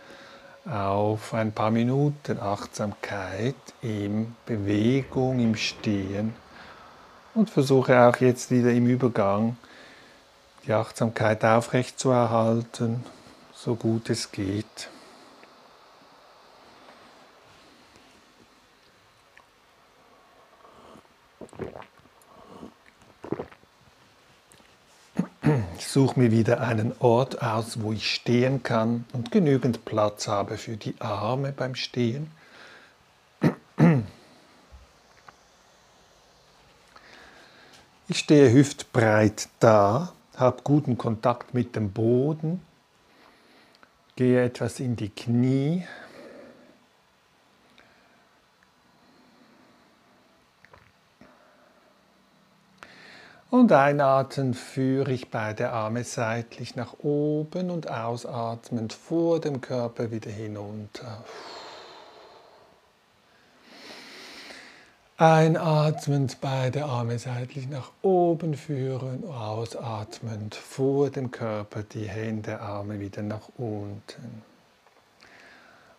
auf 0.64 1.34
ein 1.34 1.50
paar 1.50 1.72
Minuten 1.72 2.38
Achtsamkeit 2.38 3.56
im 3.82 4.36
Bewegung, 4.46 5.40
im 5.40 5.56
Stehen 5.56 6.32
und 7.34 7.50
versuche 7.50 8.00
auch 8.00 8.16
jetzt 8.18 8.52
wieder 8.52 8.70
im 8.70 8.86
Übergang 8.86 9.56
die 10.64 10.74
Achtsamkeit 10.74 11.44
aufrechtzuerhalten, 11.44 13.04
so 13.52 13.74
gut 13.74 14.10
es 14.10 14.30
geht. 14.30 14.90
Ich 25.76 25.88
suche 25.88 26.20
mir 26.20 26.30
wieder 26.30 26.60
einen 26.60 26.94
Ort 27.00 27.42
aus, 27.42 27.82
wo 27.82 27.92
ich 27.92 28.08
stehen 28.08 28.62
kann 28.62 29.04
und 29.12 29.32
genügend 29.32 29.84
Platz 29.84 30.28
habe 30.28 30.56
für 30.56 30.76
die 30.76 30.94
Arme 31.00 31.52
beim 31.52 31.74
Stehen. 31.74 32.30
Ich 38.06 38.18
stehe 38.18 38.52
hüftbreit 38.52 39.48
da, 39.58 40.12
habe 40.36 40.62
guten 40.62 40.96
Kontakt 40.96 41.54
mit 41.54 41.74
dem 41.74 41.90
Boden, 41.90 42.60
gehe 44.14 44.44
etwas 44.44 44.78
in 44.78 44.94
die 44.94 45.08
Knie, 45.08 45.84
Und 53.52 53.70
einatmen 53.70 54.54
führe 54.54 55.12
ich 55.12 55.30
beide 55.30 55.72
Arme 55.72 56.04
seitlich 56.04 56.74
nach 56.74 56.94
oben 57.00 57.68
und 57.68 57.90
ausatmend 57.90 58.94
vor 58.94 59.40
dem 59.40 59.60
Körper 59.60 60.10
wieder 60.10 60.30
hinunter. 60.30 61.22
Einatmend 65.18 66.38
beide 66.40 66.86
Arme 66.86 67.18
seitlich 67.18 67.68
nach 67.68 67.90
oben 68.00 68.54
führen, 68.54 69.22
ausatmend 69.30 70.54
vor 70.54 71.10
dem 71.10 71.30
Körper 71.30 71.82
die 71.82 72.08
Hände, 72.08 72.58
Arme 72.58 73.00
wieder 73.00 73.20
nach 73.20 73.50
unten. 73.58 74.42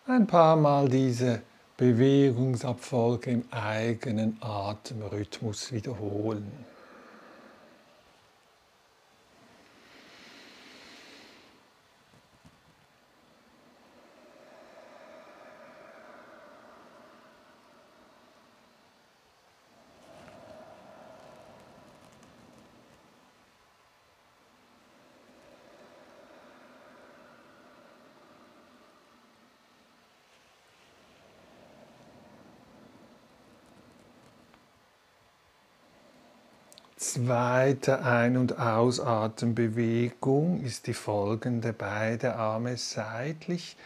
Ein 0.08 0.26
paar 0.26 0.56
Mal 0.56 0.88
diese 0.88 1.40
Bewegungsabfolge 1.76 3.30
im 3.30 3.44
eigenen 3.52 4.38
Atemrhythmus 4.40 5.70
wiederholen. 5.70 6.73
Zweite 37.04 38.02
Ein- 38.02 38.38
und 38.38 38.58
Ausatmenbewegung 38.58 40.62
ist 40.62 40.86
die 40.86 40.94
folgende. 40.94 41.74
Beide 41.74 42.36
Arme 42.36 42.78
seitlich 42.78 43.76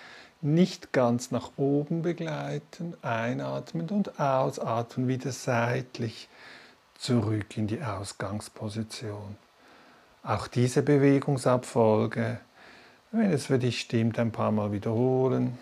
nicht 0.41 0.93
ganz 0.93 1.33
nach 1.33 1.51
oben 1.57 2.03
begleiten, 2.03 2.97
einatmen 3.03 3.91
und 3.91 4.21
ausatmen, 4.21 5.09
wieder 5.09 5.33
seitlich 5.33 6.29
zurück 6.97 7.57
in 7.57 7.67
die 7.67 7.83
Ausgangsposition. 7.83 9.37
Auch 10.23 10.47
diese 10.47 10.83
Bewegungsabfolge, 10.83 12.39
wenn 13.11 13.33
es 13.33 13.47
für 13.47 13.59
dich 13.59 13.81
stimmt, 13.81 14.21
ein 14.21 14.31
paar 14.31 14.53
Mal 14.53 14.71
wiederholen. 14.71 15.59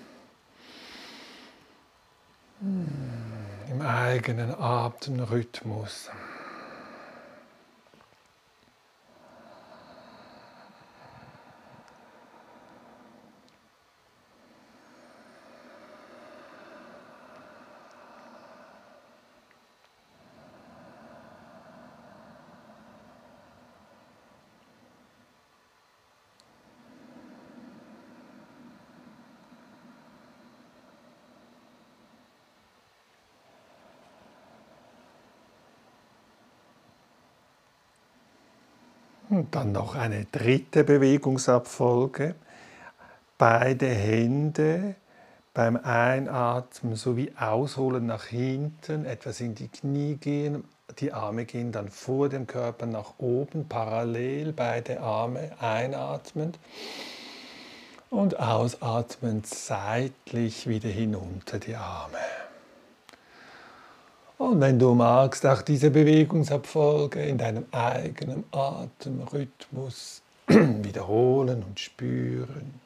Im 2.60 3.80
eigenen 3.80 4.54
Atemrhythmus. 4.54 6.10
Und 39.46 39.54
dann 39.54 39.70
noch 39.70 39.94
eine 39.94 40.24
dritte 40.24 40.82
Bewegungsabfolge. 40.82 42.34
Beide 43.38 43.86
Hände 43.86 44.96
beim 45.54 45.76
Einatmen 45.76 46.96
sowie 46.96 47.30
Ausholen 47.38 48.06
nach 48.06 48.24
hinten, 48.24 49.04
etwas 49.04 49.40
in 49.40 49.54
die 49.54 49.68
Knie 49.68 50.16
gehen. 50.16 50.64
Die 50.98 51.12
Arme 51.12 51.44
gehen 51.44 51.70
dann 51.70 51.90
vor 51.90 52.28
dem 52.28 52.48
Körper 52.48 52.86
nach 52.86 53.14
oben, 53.18 53.68
parallel, 53.68 54.52
beide 54.52 55.00
Arme 55.00 55.52
einatmend 55.60 56.58
und 58.10 58.40
ausatmend 58.40 59.46
seitlich 59.46 60.66
wieder 60.66 60.88
hinunter 60.88 61.60
die 61.60 61.76
Arme. 61.76 62.18
Und 64.38 64.60
wenn 64.60 64.78
du 64.78 64.94
magst, 64.94 65.46
auch 65.46 65.62
diese 65.62 65.90
Bewegungsabfolge 65.90 67.22
in 67.22 67.38
deinem 67.38 67.64
eigenen 67.72 68.44
Atemrhythmus 68.52 70.22
wiederholen 70.48 71.64
und 71.66 71.80
spüren. 71.80 72.85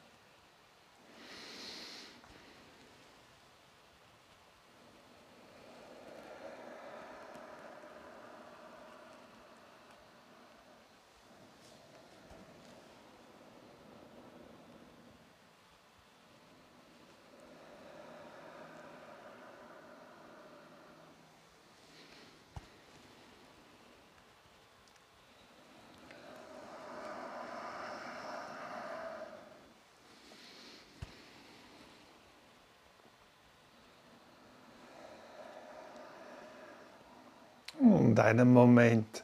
Und 37.79 38.19
einen 38.19 38.51
Moment 38.53 39.23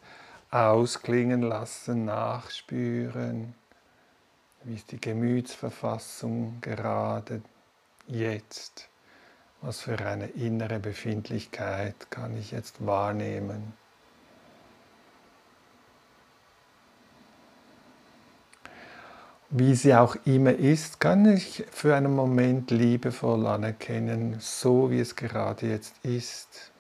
ausklingen 0.52 1.42
lassen, 1.42 2.06
nachspüren. 2.06 3.54
Wie 4.64 4.76
ist 4.76 4.92
die 4.92 5.00
Gemütsverfassung 5.00 6.60
gerade 6.62 7.42
jetzt? 8.08 8.90
Was 9.62 9.82
für 9.82 10.00
eine 10.00 10.28
innere 10.28 10.80
Befindlichkeit 10.80 12.12
kann 12.12 12.38
ich 12.38 12.52
jetzt 12.52 12.86
wahrnehmen? 12.86 13.74
Wie 19.50 19.76
sie 19.76 19.96
auch 19.96 20.18
immer 20.26 20.54
ist, 20.54 21.00
kann 21.00 21.26
ich 21.26 21.64
für 21.72 21.96
einen 21.96 22.14
Moment 22.14 22.70
liebevoll 22.70 23.48
anerkennen, 23.48 24.36
so 24.40 24.92
wie 24.92 25.00
es 25.00 25.16
gerade 25.16 25.68
jetzt 25.68 25.96
ist. 26.04 26.72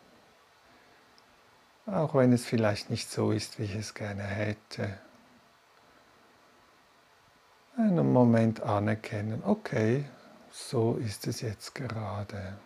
Auch 1.88 2.16
wenn 2.16 2.34
es 2.34 2.46
vielleicht 2.46 2.90
nicht 2.90 3.10
so 3.10 3.32
ist, 3.32 3.60
wie 3.60 3.64
ich 3.64 3.76
es 3.76 3.94
gerne 3.94 4.24
hätte. 4.24 4.98
Einen 7.78 8.12
Moment 8.12 8.62
anerkennen, 8.62 9.42
okay, 9.46 10.04
so 10.52 10.96
ist 10.96 11.28
es 11.28 11.40
jetzt 11.42 11.76
gerade. 11.76 12.58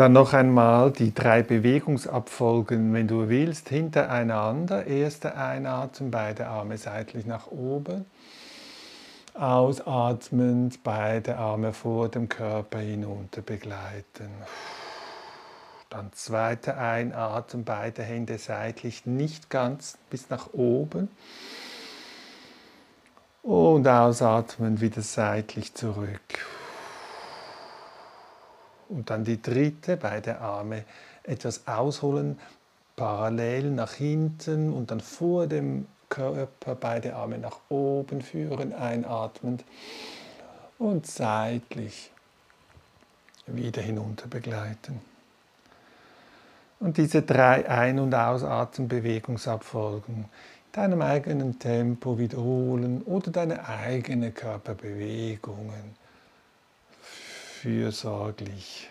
Dann 0.00 0.14
noch 0.14 0.32
einmal 0.32 0.92
die 0.92 1.12
drei 1.12 1.42
Bewegungsabfolgen, 1.42 2.94
wenn 2.94 3.06
du 3.06 3.28
willst, 3.28 3.68
hintereinander. 3.68 4.86
Erste 4.86 5.36
Einatmen, 5.36 6.10
beide 6.10 6.46
Arme 6.46 6.78
seitlich 6.78 7.26
nach 7.26 7.48
oben. 7.48 8.06
Ausatmend, 9.34 10.82
beide 10.82 11.36
Arme 11.36 11.74
vor 11.74 12.08
dem 12.08 12.30
Körper 12.30 12.78
hinunter 12.78 13.42
begleiten. 13.42 14.30
Dann 15.90 16.10
zweite 16.14 16.78
Einatmen, 16.78 17.66
beide 17.66 18.02
Hände 18.02 18.38
seitlich, 18.38 19.04
nicht 19.04 19.50
ganz 19.50 19.98
bis 20.08 20.30
nach 20.30 20.54
oben. 20.54 21.10
Und 23.42 23.86
ausatmen 23.86 24.80
wieder 24.80 25.02
seitlich 25.02 25.74
zurück. 25.74 26.38
Und 28.90 29.10
dann 29.10 29.24
die 29.24 29.40
dritte, 29.40 29.96
beide 29.96 30.40
Arme 30.40 30.84
etwas 31.22 31.66
ausholen, 31.66 32.38
parallel 32.96 33.70
nach 33.70 33.94
hinten 33.94 34.72
und 34.72 34.90
dann 34.90 35.00
vor 35.00 35.46
dem 35.46 35.86
Körper 36.10 36.74
beide 36.74 37.14
Arme 37.14 37.38
nach 37.38 37.60
oben 37.68 38.20
führen, 38.20 38.74
einatmend 38.74 39.64
und 40.78 41.06
seitlich 41.06 42.10
wieder 43.46 43.80
hinunter 43.80 44.26
begleiten. 44.26 45.00
Und 46.80 46.96
diese 46.96 47.22
drei 47.22 47.68
Ein- 47.68 48.00
und 48.00 48.14
Ausatembewegungsabfolgen 48.14 50.16
in 50.16 50.24
deinem 50.72 51.02
eigenen 51.02 51.58
Tempo 51.58 52.18
wiederholen 52.18 53.02
oder 53.02 53.30
deine 53.30 53.68
eigenen 53.68 54.32
Körperbewegungen 54.34 55.99
fürsorglich 57.60 58.88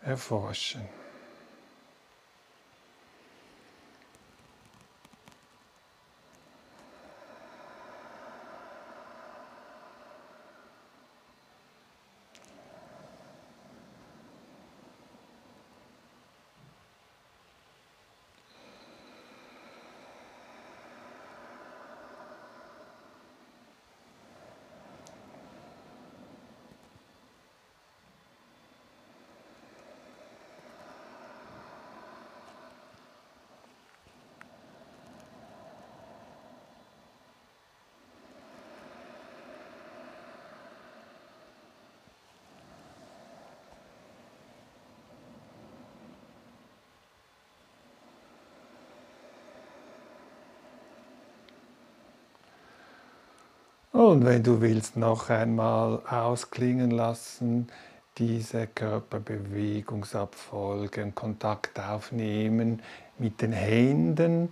erforschen. 0.00 0.88
Und 53.96 54.24
wenn 54.26 54.42
du 54.42 54.60
willst, 54.60 54.98
noch 54.98 55.30
einmal 55.30 56.02
ausklingen 56.06 56.90
lassen, 56.90 57.68
diese 58.18 58.66
Körperbewegungsabfolgen, 58.66 61.14
Kontakt 61.14 61.80
aufnehmen 61.80 62.82
mit 63.16 63.40
den 63.40 63.52
Händen, 63.52 64.50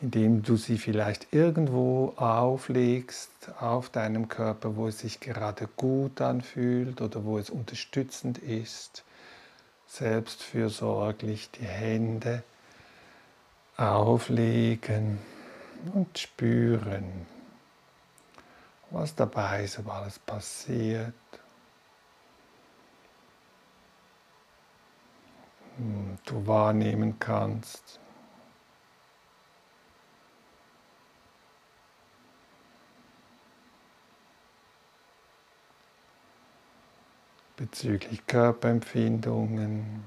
indem 0.00 0.42
du 0.42 0.56
sie 0.56 0.78
vielleicht 0.78 1.34
irgendwo 1.34 2.14
auflegst 2.16 3.30
auf 3.60 3.90
deinem 3.90 4.28
Körper, 4.28 4.76
wo 4.76 4.88
es 4.88 5.00
sich 5.00 5.20
gerade 5.20 5.68
gut 5.76 6.22
anfühlt 6.22 7.02
oder 7.02 7.26
wo 7.26 7.36
es 7.36 7.50
unterstützend 7.50 8.38
ist, 8.38 9.04
selbstfürsorglich 9.88 11.50
die 11.50 11.66
Hände 11.66 12.42
auflegen 13.76 15.18
und 15.92 16.18
spüren, 16.18 17.26
was 18.90 19.14
dabei 19.14 19.66
so 19.66 19.82
alles 19.90 20.18
passiert. 20.18 21.14
Hm, 25.76 26.18
du 26.24 26.46
wahrnehmen 26.46 27.18
kannst. 27.18 28.00
bezüglich 37.58 38.24
Körperempfindungen, 38.26 40.04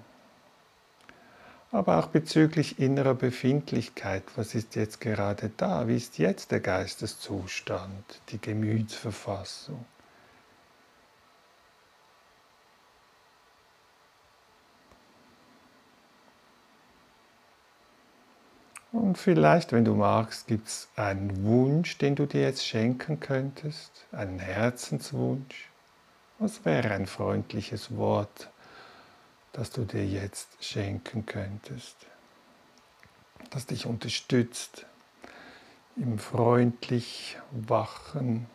aber 1.71 1.97
auch 1.97 2.07
bezüglich 2.07 2.79
innerer 2.79 3.13
Befindlichkeit. 3.13 4.23
Was 4.35 4.55
ist 4.55 4.75
jetzt 4.75 4.99
gerade 4.99 5.51
da? 5.55 5.87
Wie 5.87 5.95
ist 5.95 6.17
jetzt 6.17 6.51
der 6.51 6.59
Geisteszustand, 6.59 8.21
die 8.29 8.39
Gemütsverfassung? 8.39 9.85
Und 18.91 19.17
vielleicht, 19.17 19.71
wenn 19.71 19.85
du 19.85 19.95
magst, 19.95 20.47
gibt 20.47 20.67
es 20.67 20.89
einen 20.97 21.43
Wunsch, 21.45 21.97
den 21.97 22.15
du 22.15 22.25
dir 22.25 22.41
jetzt 22.41 22.67
schenken 22.67 23.21
könntest, 23.21 24.05
einen 24.11 24.39
Herzenswunsch. 24.39 25.69
Was 26.39 26.65
wäre 26.65 26.91
ein 26.91 27.05
freundliches 27.05 27.95
Wort, 27.95 28.49
das 29.53 29.71
du 29.71 29.83
dir 29.83 30.05
jetzt 30.05 30.63
schenken 30.63 31.25
könntest, 31.25 31.95
das 33.49 33.65
dich 33.65 33.85
unterstützt 33.85 34.85
im 35.97 36.19
freundlich 36.19 37.37
wachen 37.51 38.47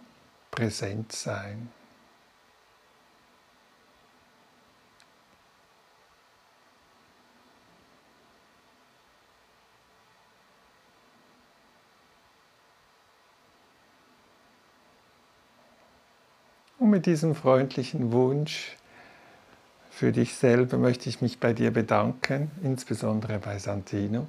Präsentsein? 0.50 1.70
Und 16.78 16.90
mit 16.90 17.06
diesem 17.06 17.34
freundlichen 17.34 18.12
Wunsch 18.12 18.76
für 19.96 20.12
dich 20.12 20.34
selber 20.34 20.76
möchte 20.76 21.08
ich 21.08 21.22
mich 21.22 21.40
bei 21.40 21.54
dir 21.54 21.72
bedanken, 21.72 22.50
insbesondere 22.62 23.38
bei 23.38 23.58
Santino. 23.58 24.26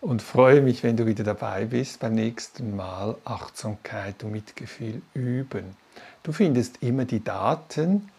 Und 0.00 0.22
freue 0.22 0.60
mich, 0.60 0.82
wenn 0.82 0.96
du 0.96 1.06
wieder 1.06 1.22
dabei 1.22 1.66
bist 1.66 2.00
beim 2.00 2.14
nächsten 2.14 2.74
Mal 2.74 3.16
Achtsamkeit 3.24 4.24
und 4.24 4.32
Mitgefühl 4.32 5.02
üben. 5.14 5.76
Du 6.22 6.32
findest 6.32 6.82
immer 6.82 7.04
die 7.04 7.22
Daten 7.22 8.10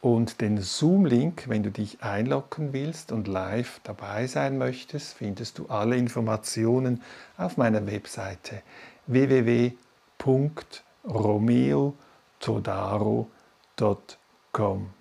und 0.00 0.40
den 0.40 0.62
Zoom-Link, 0.62 1.48
wenn 1.48 1.62
du 1.62 1.70
dich 1.70 2.02
einloggen 2.02 2.72
willst 2.72 3.12
und 3.12 3.28
live 3.28 3.80
dabei 3.84 4.26
sein 4.26 4.56
möchtest, 4.56 5.14
findest 5.14 5.58
du 5.58 5.66
alle 5.66 5.96
Informationen 5.96 7.02
auf 7.36 7.56
meiner 7.56 7.86
Webseite 7.86 8.62
www.romeo.com 9.06 11.94
todaro.com. 12.40 14.97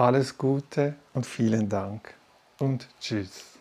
Alles 0.00 0.38
Gute 0.38 0.94
und 1.12 1.26
vielen 1.26 1.68
Dank 1.68 2.14
und 2.58 2.88
tschüss. 3.02 3.59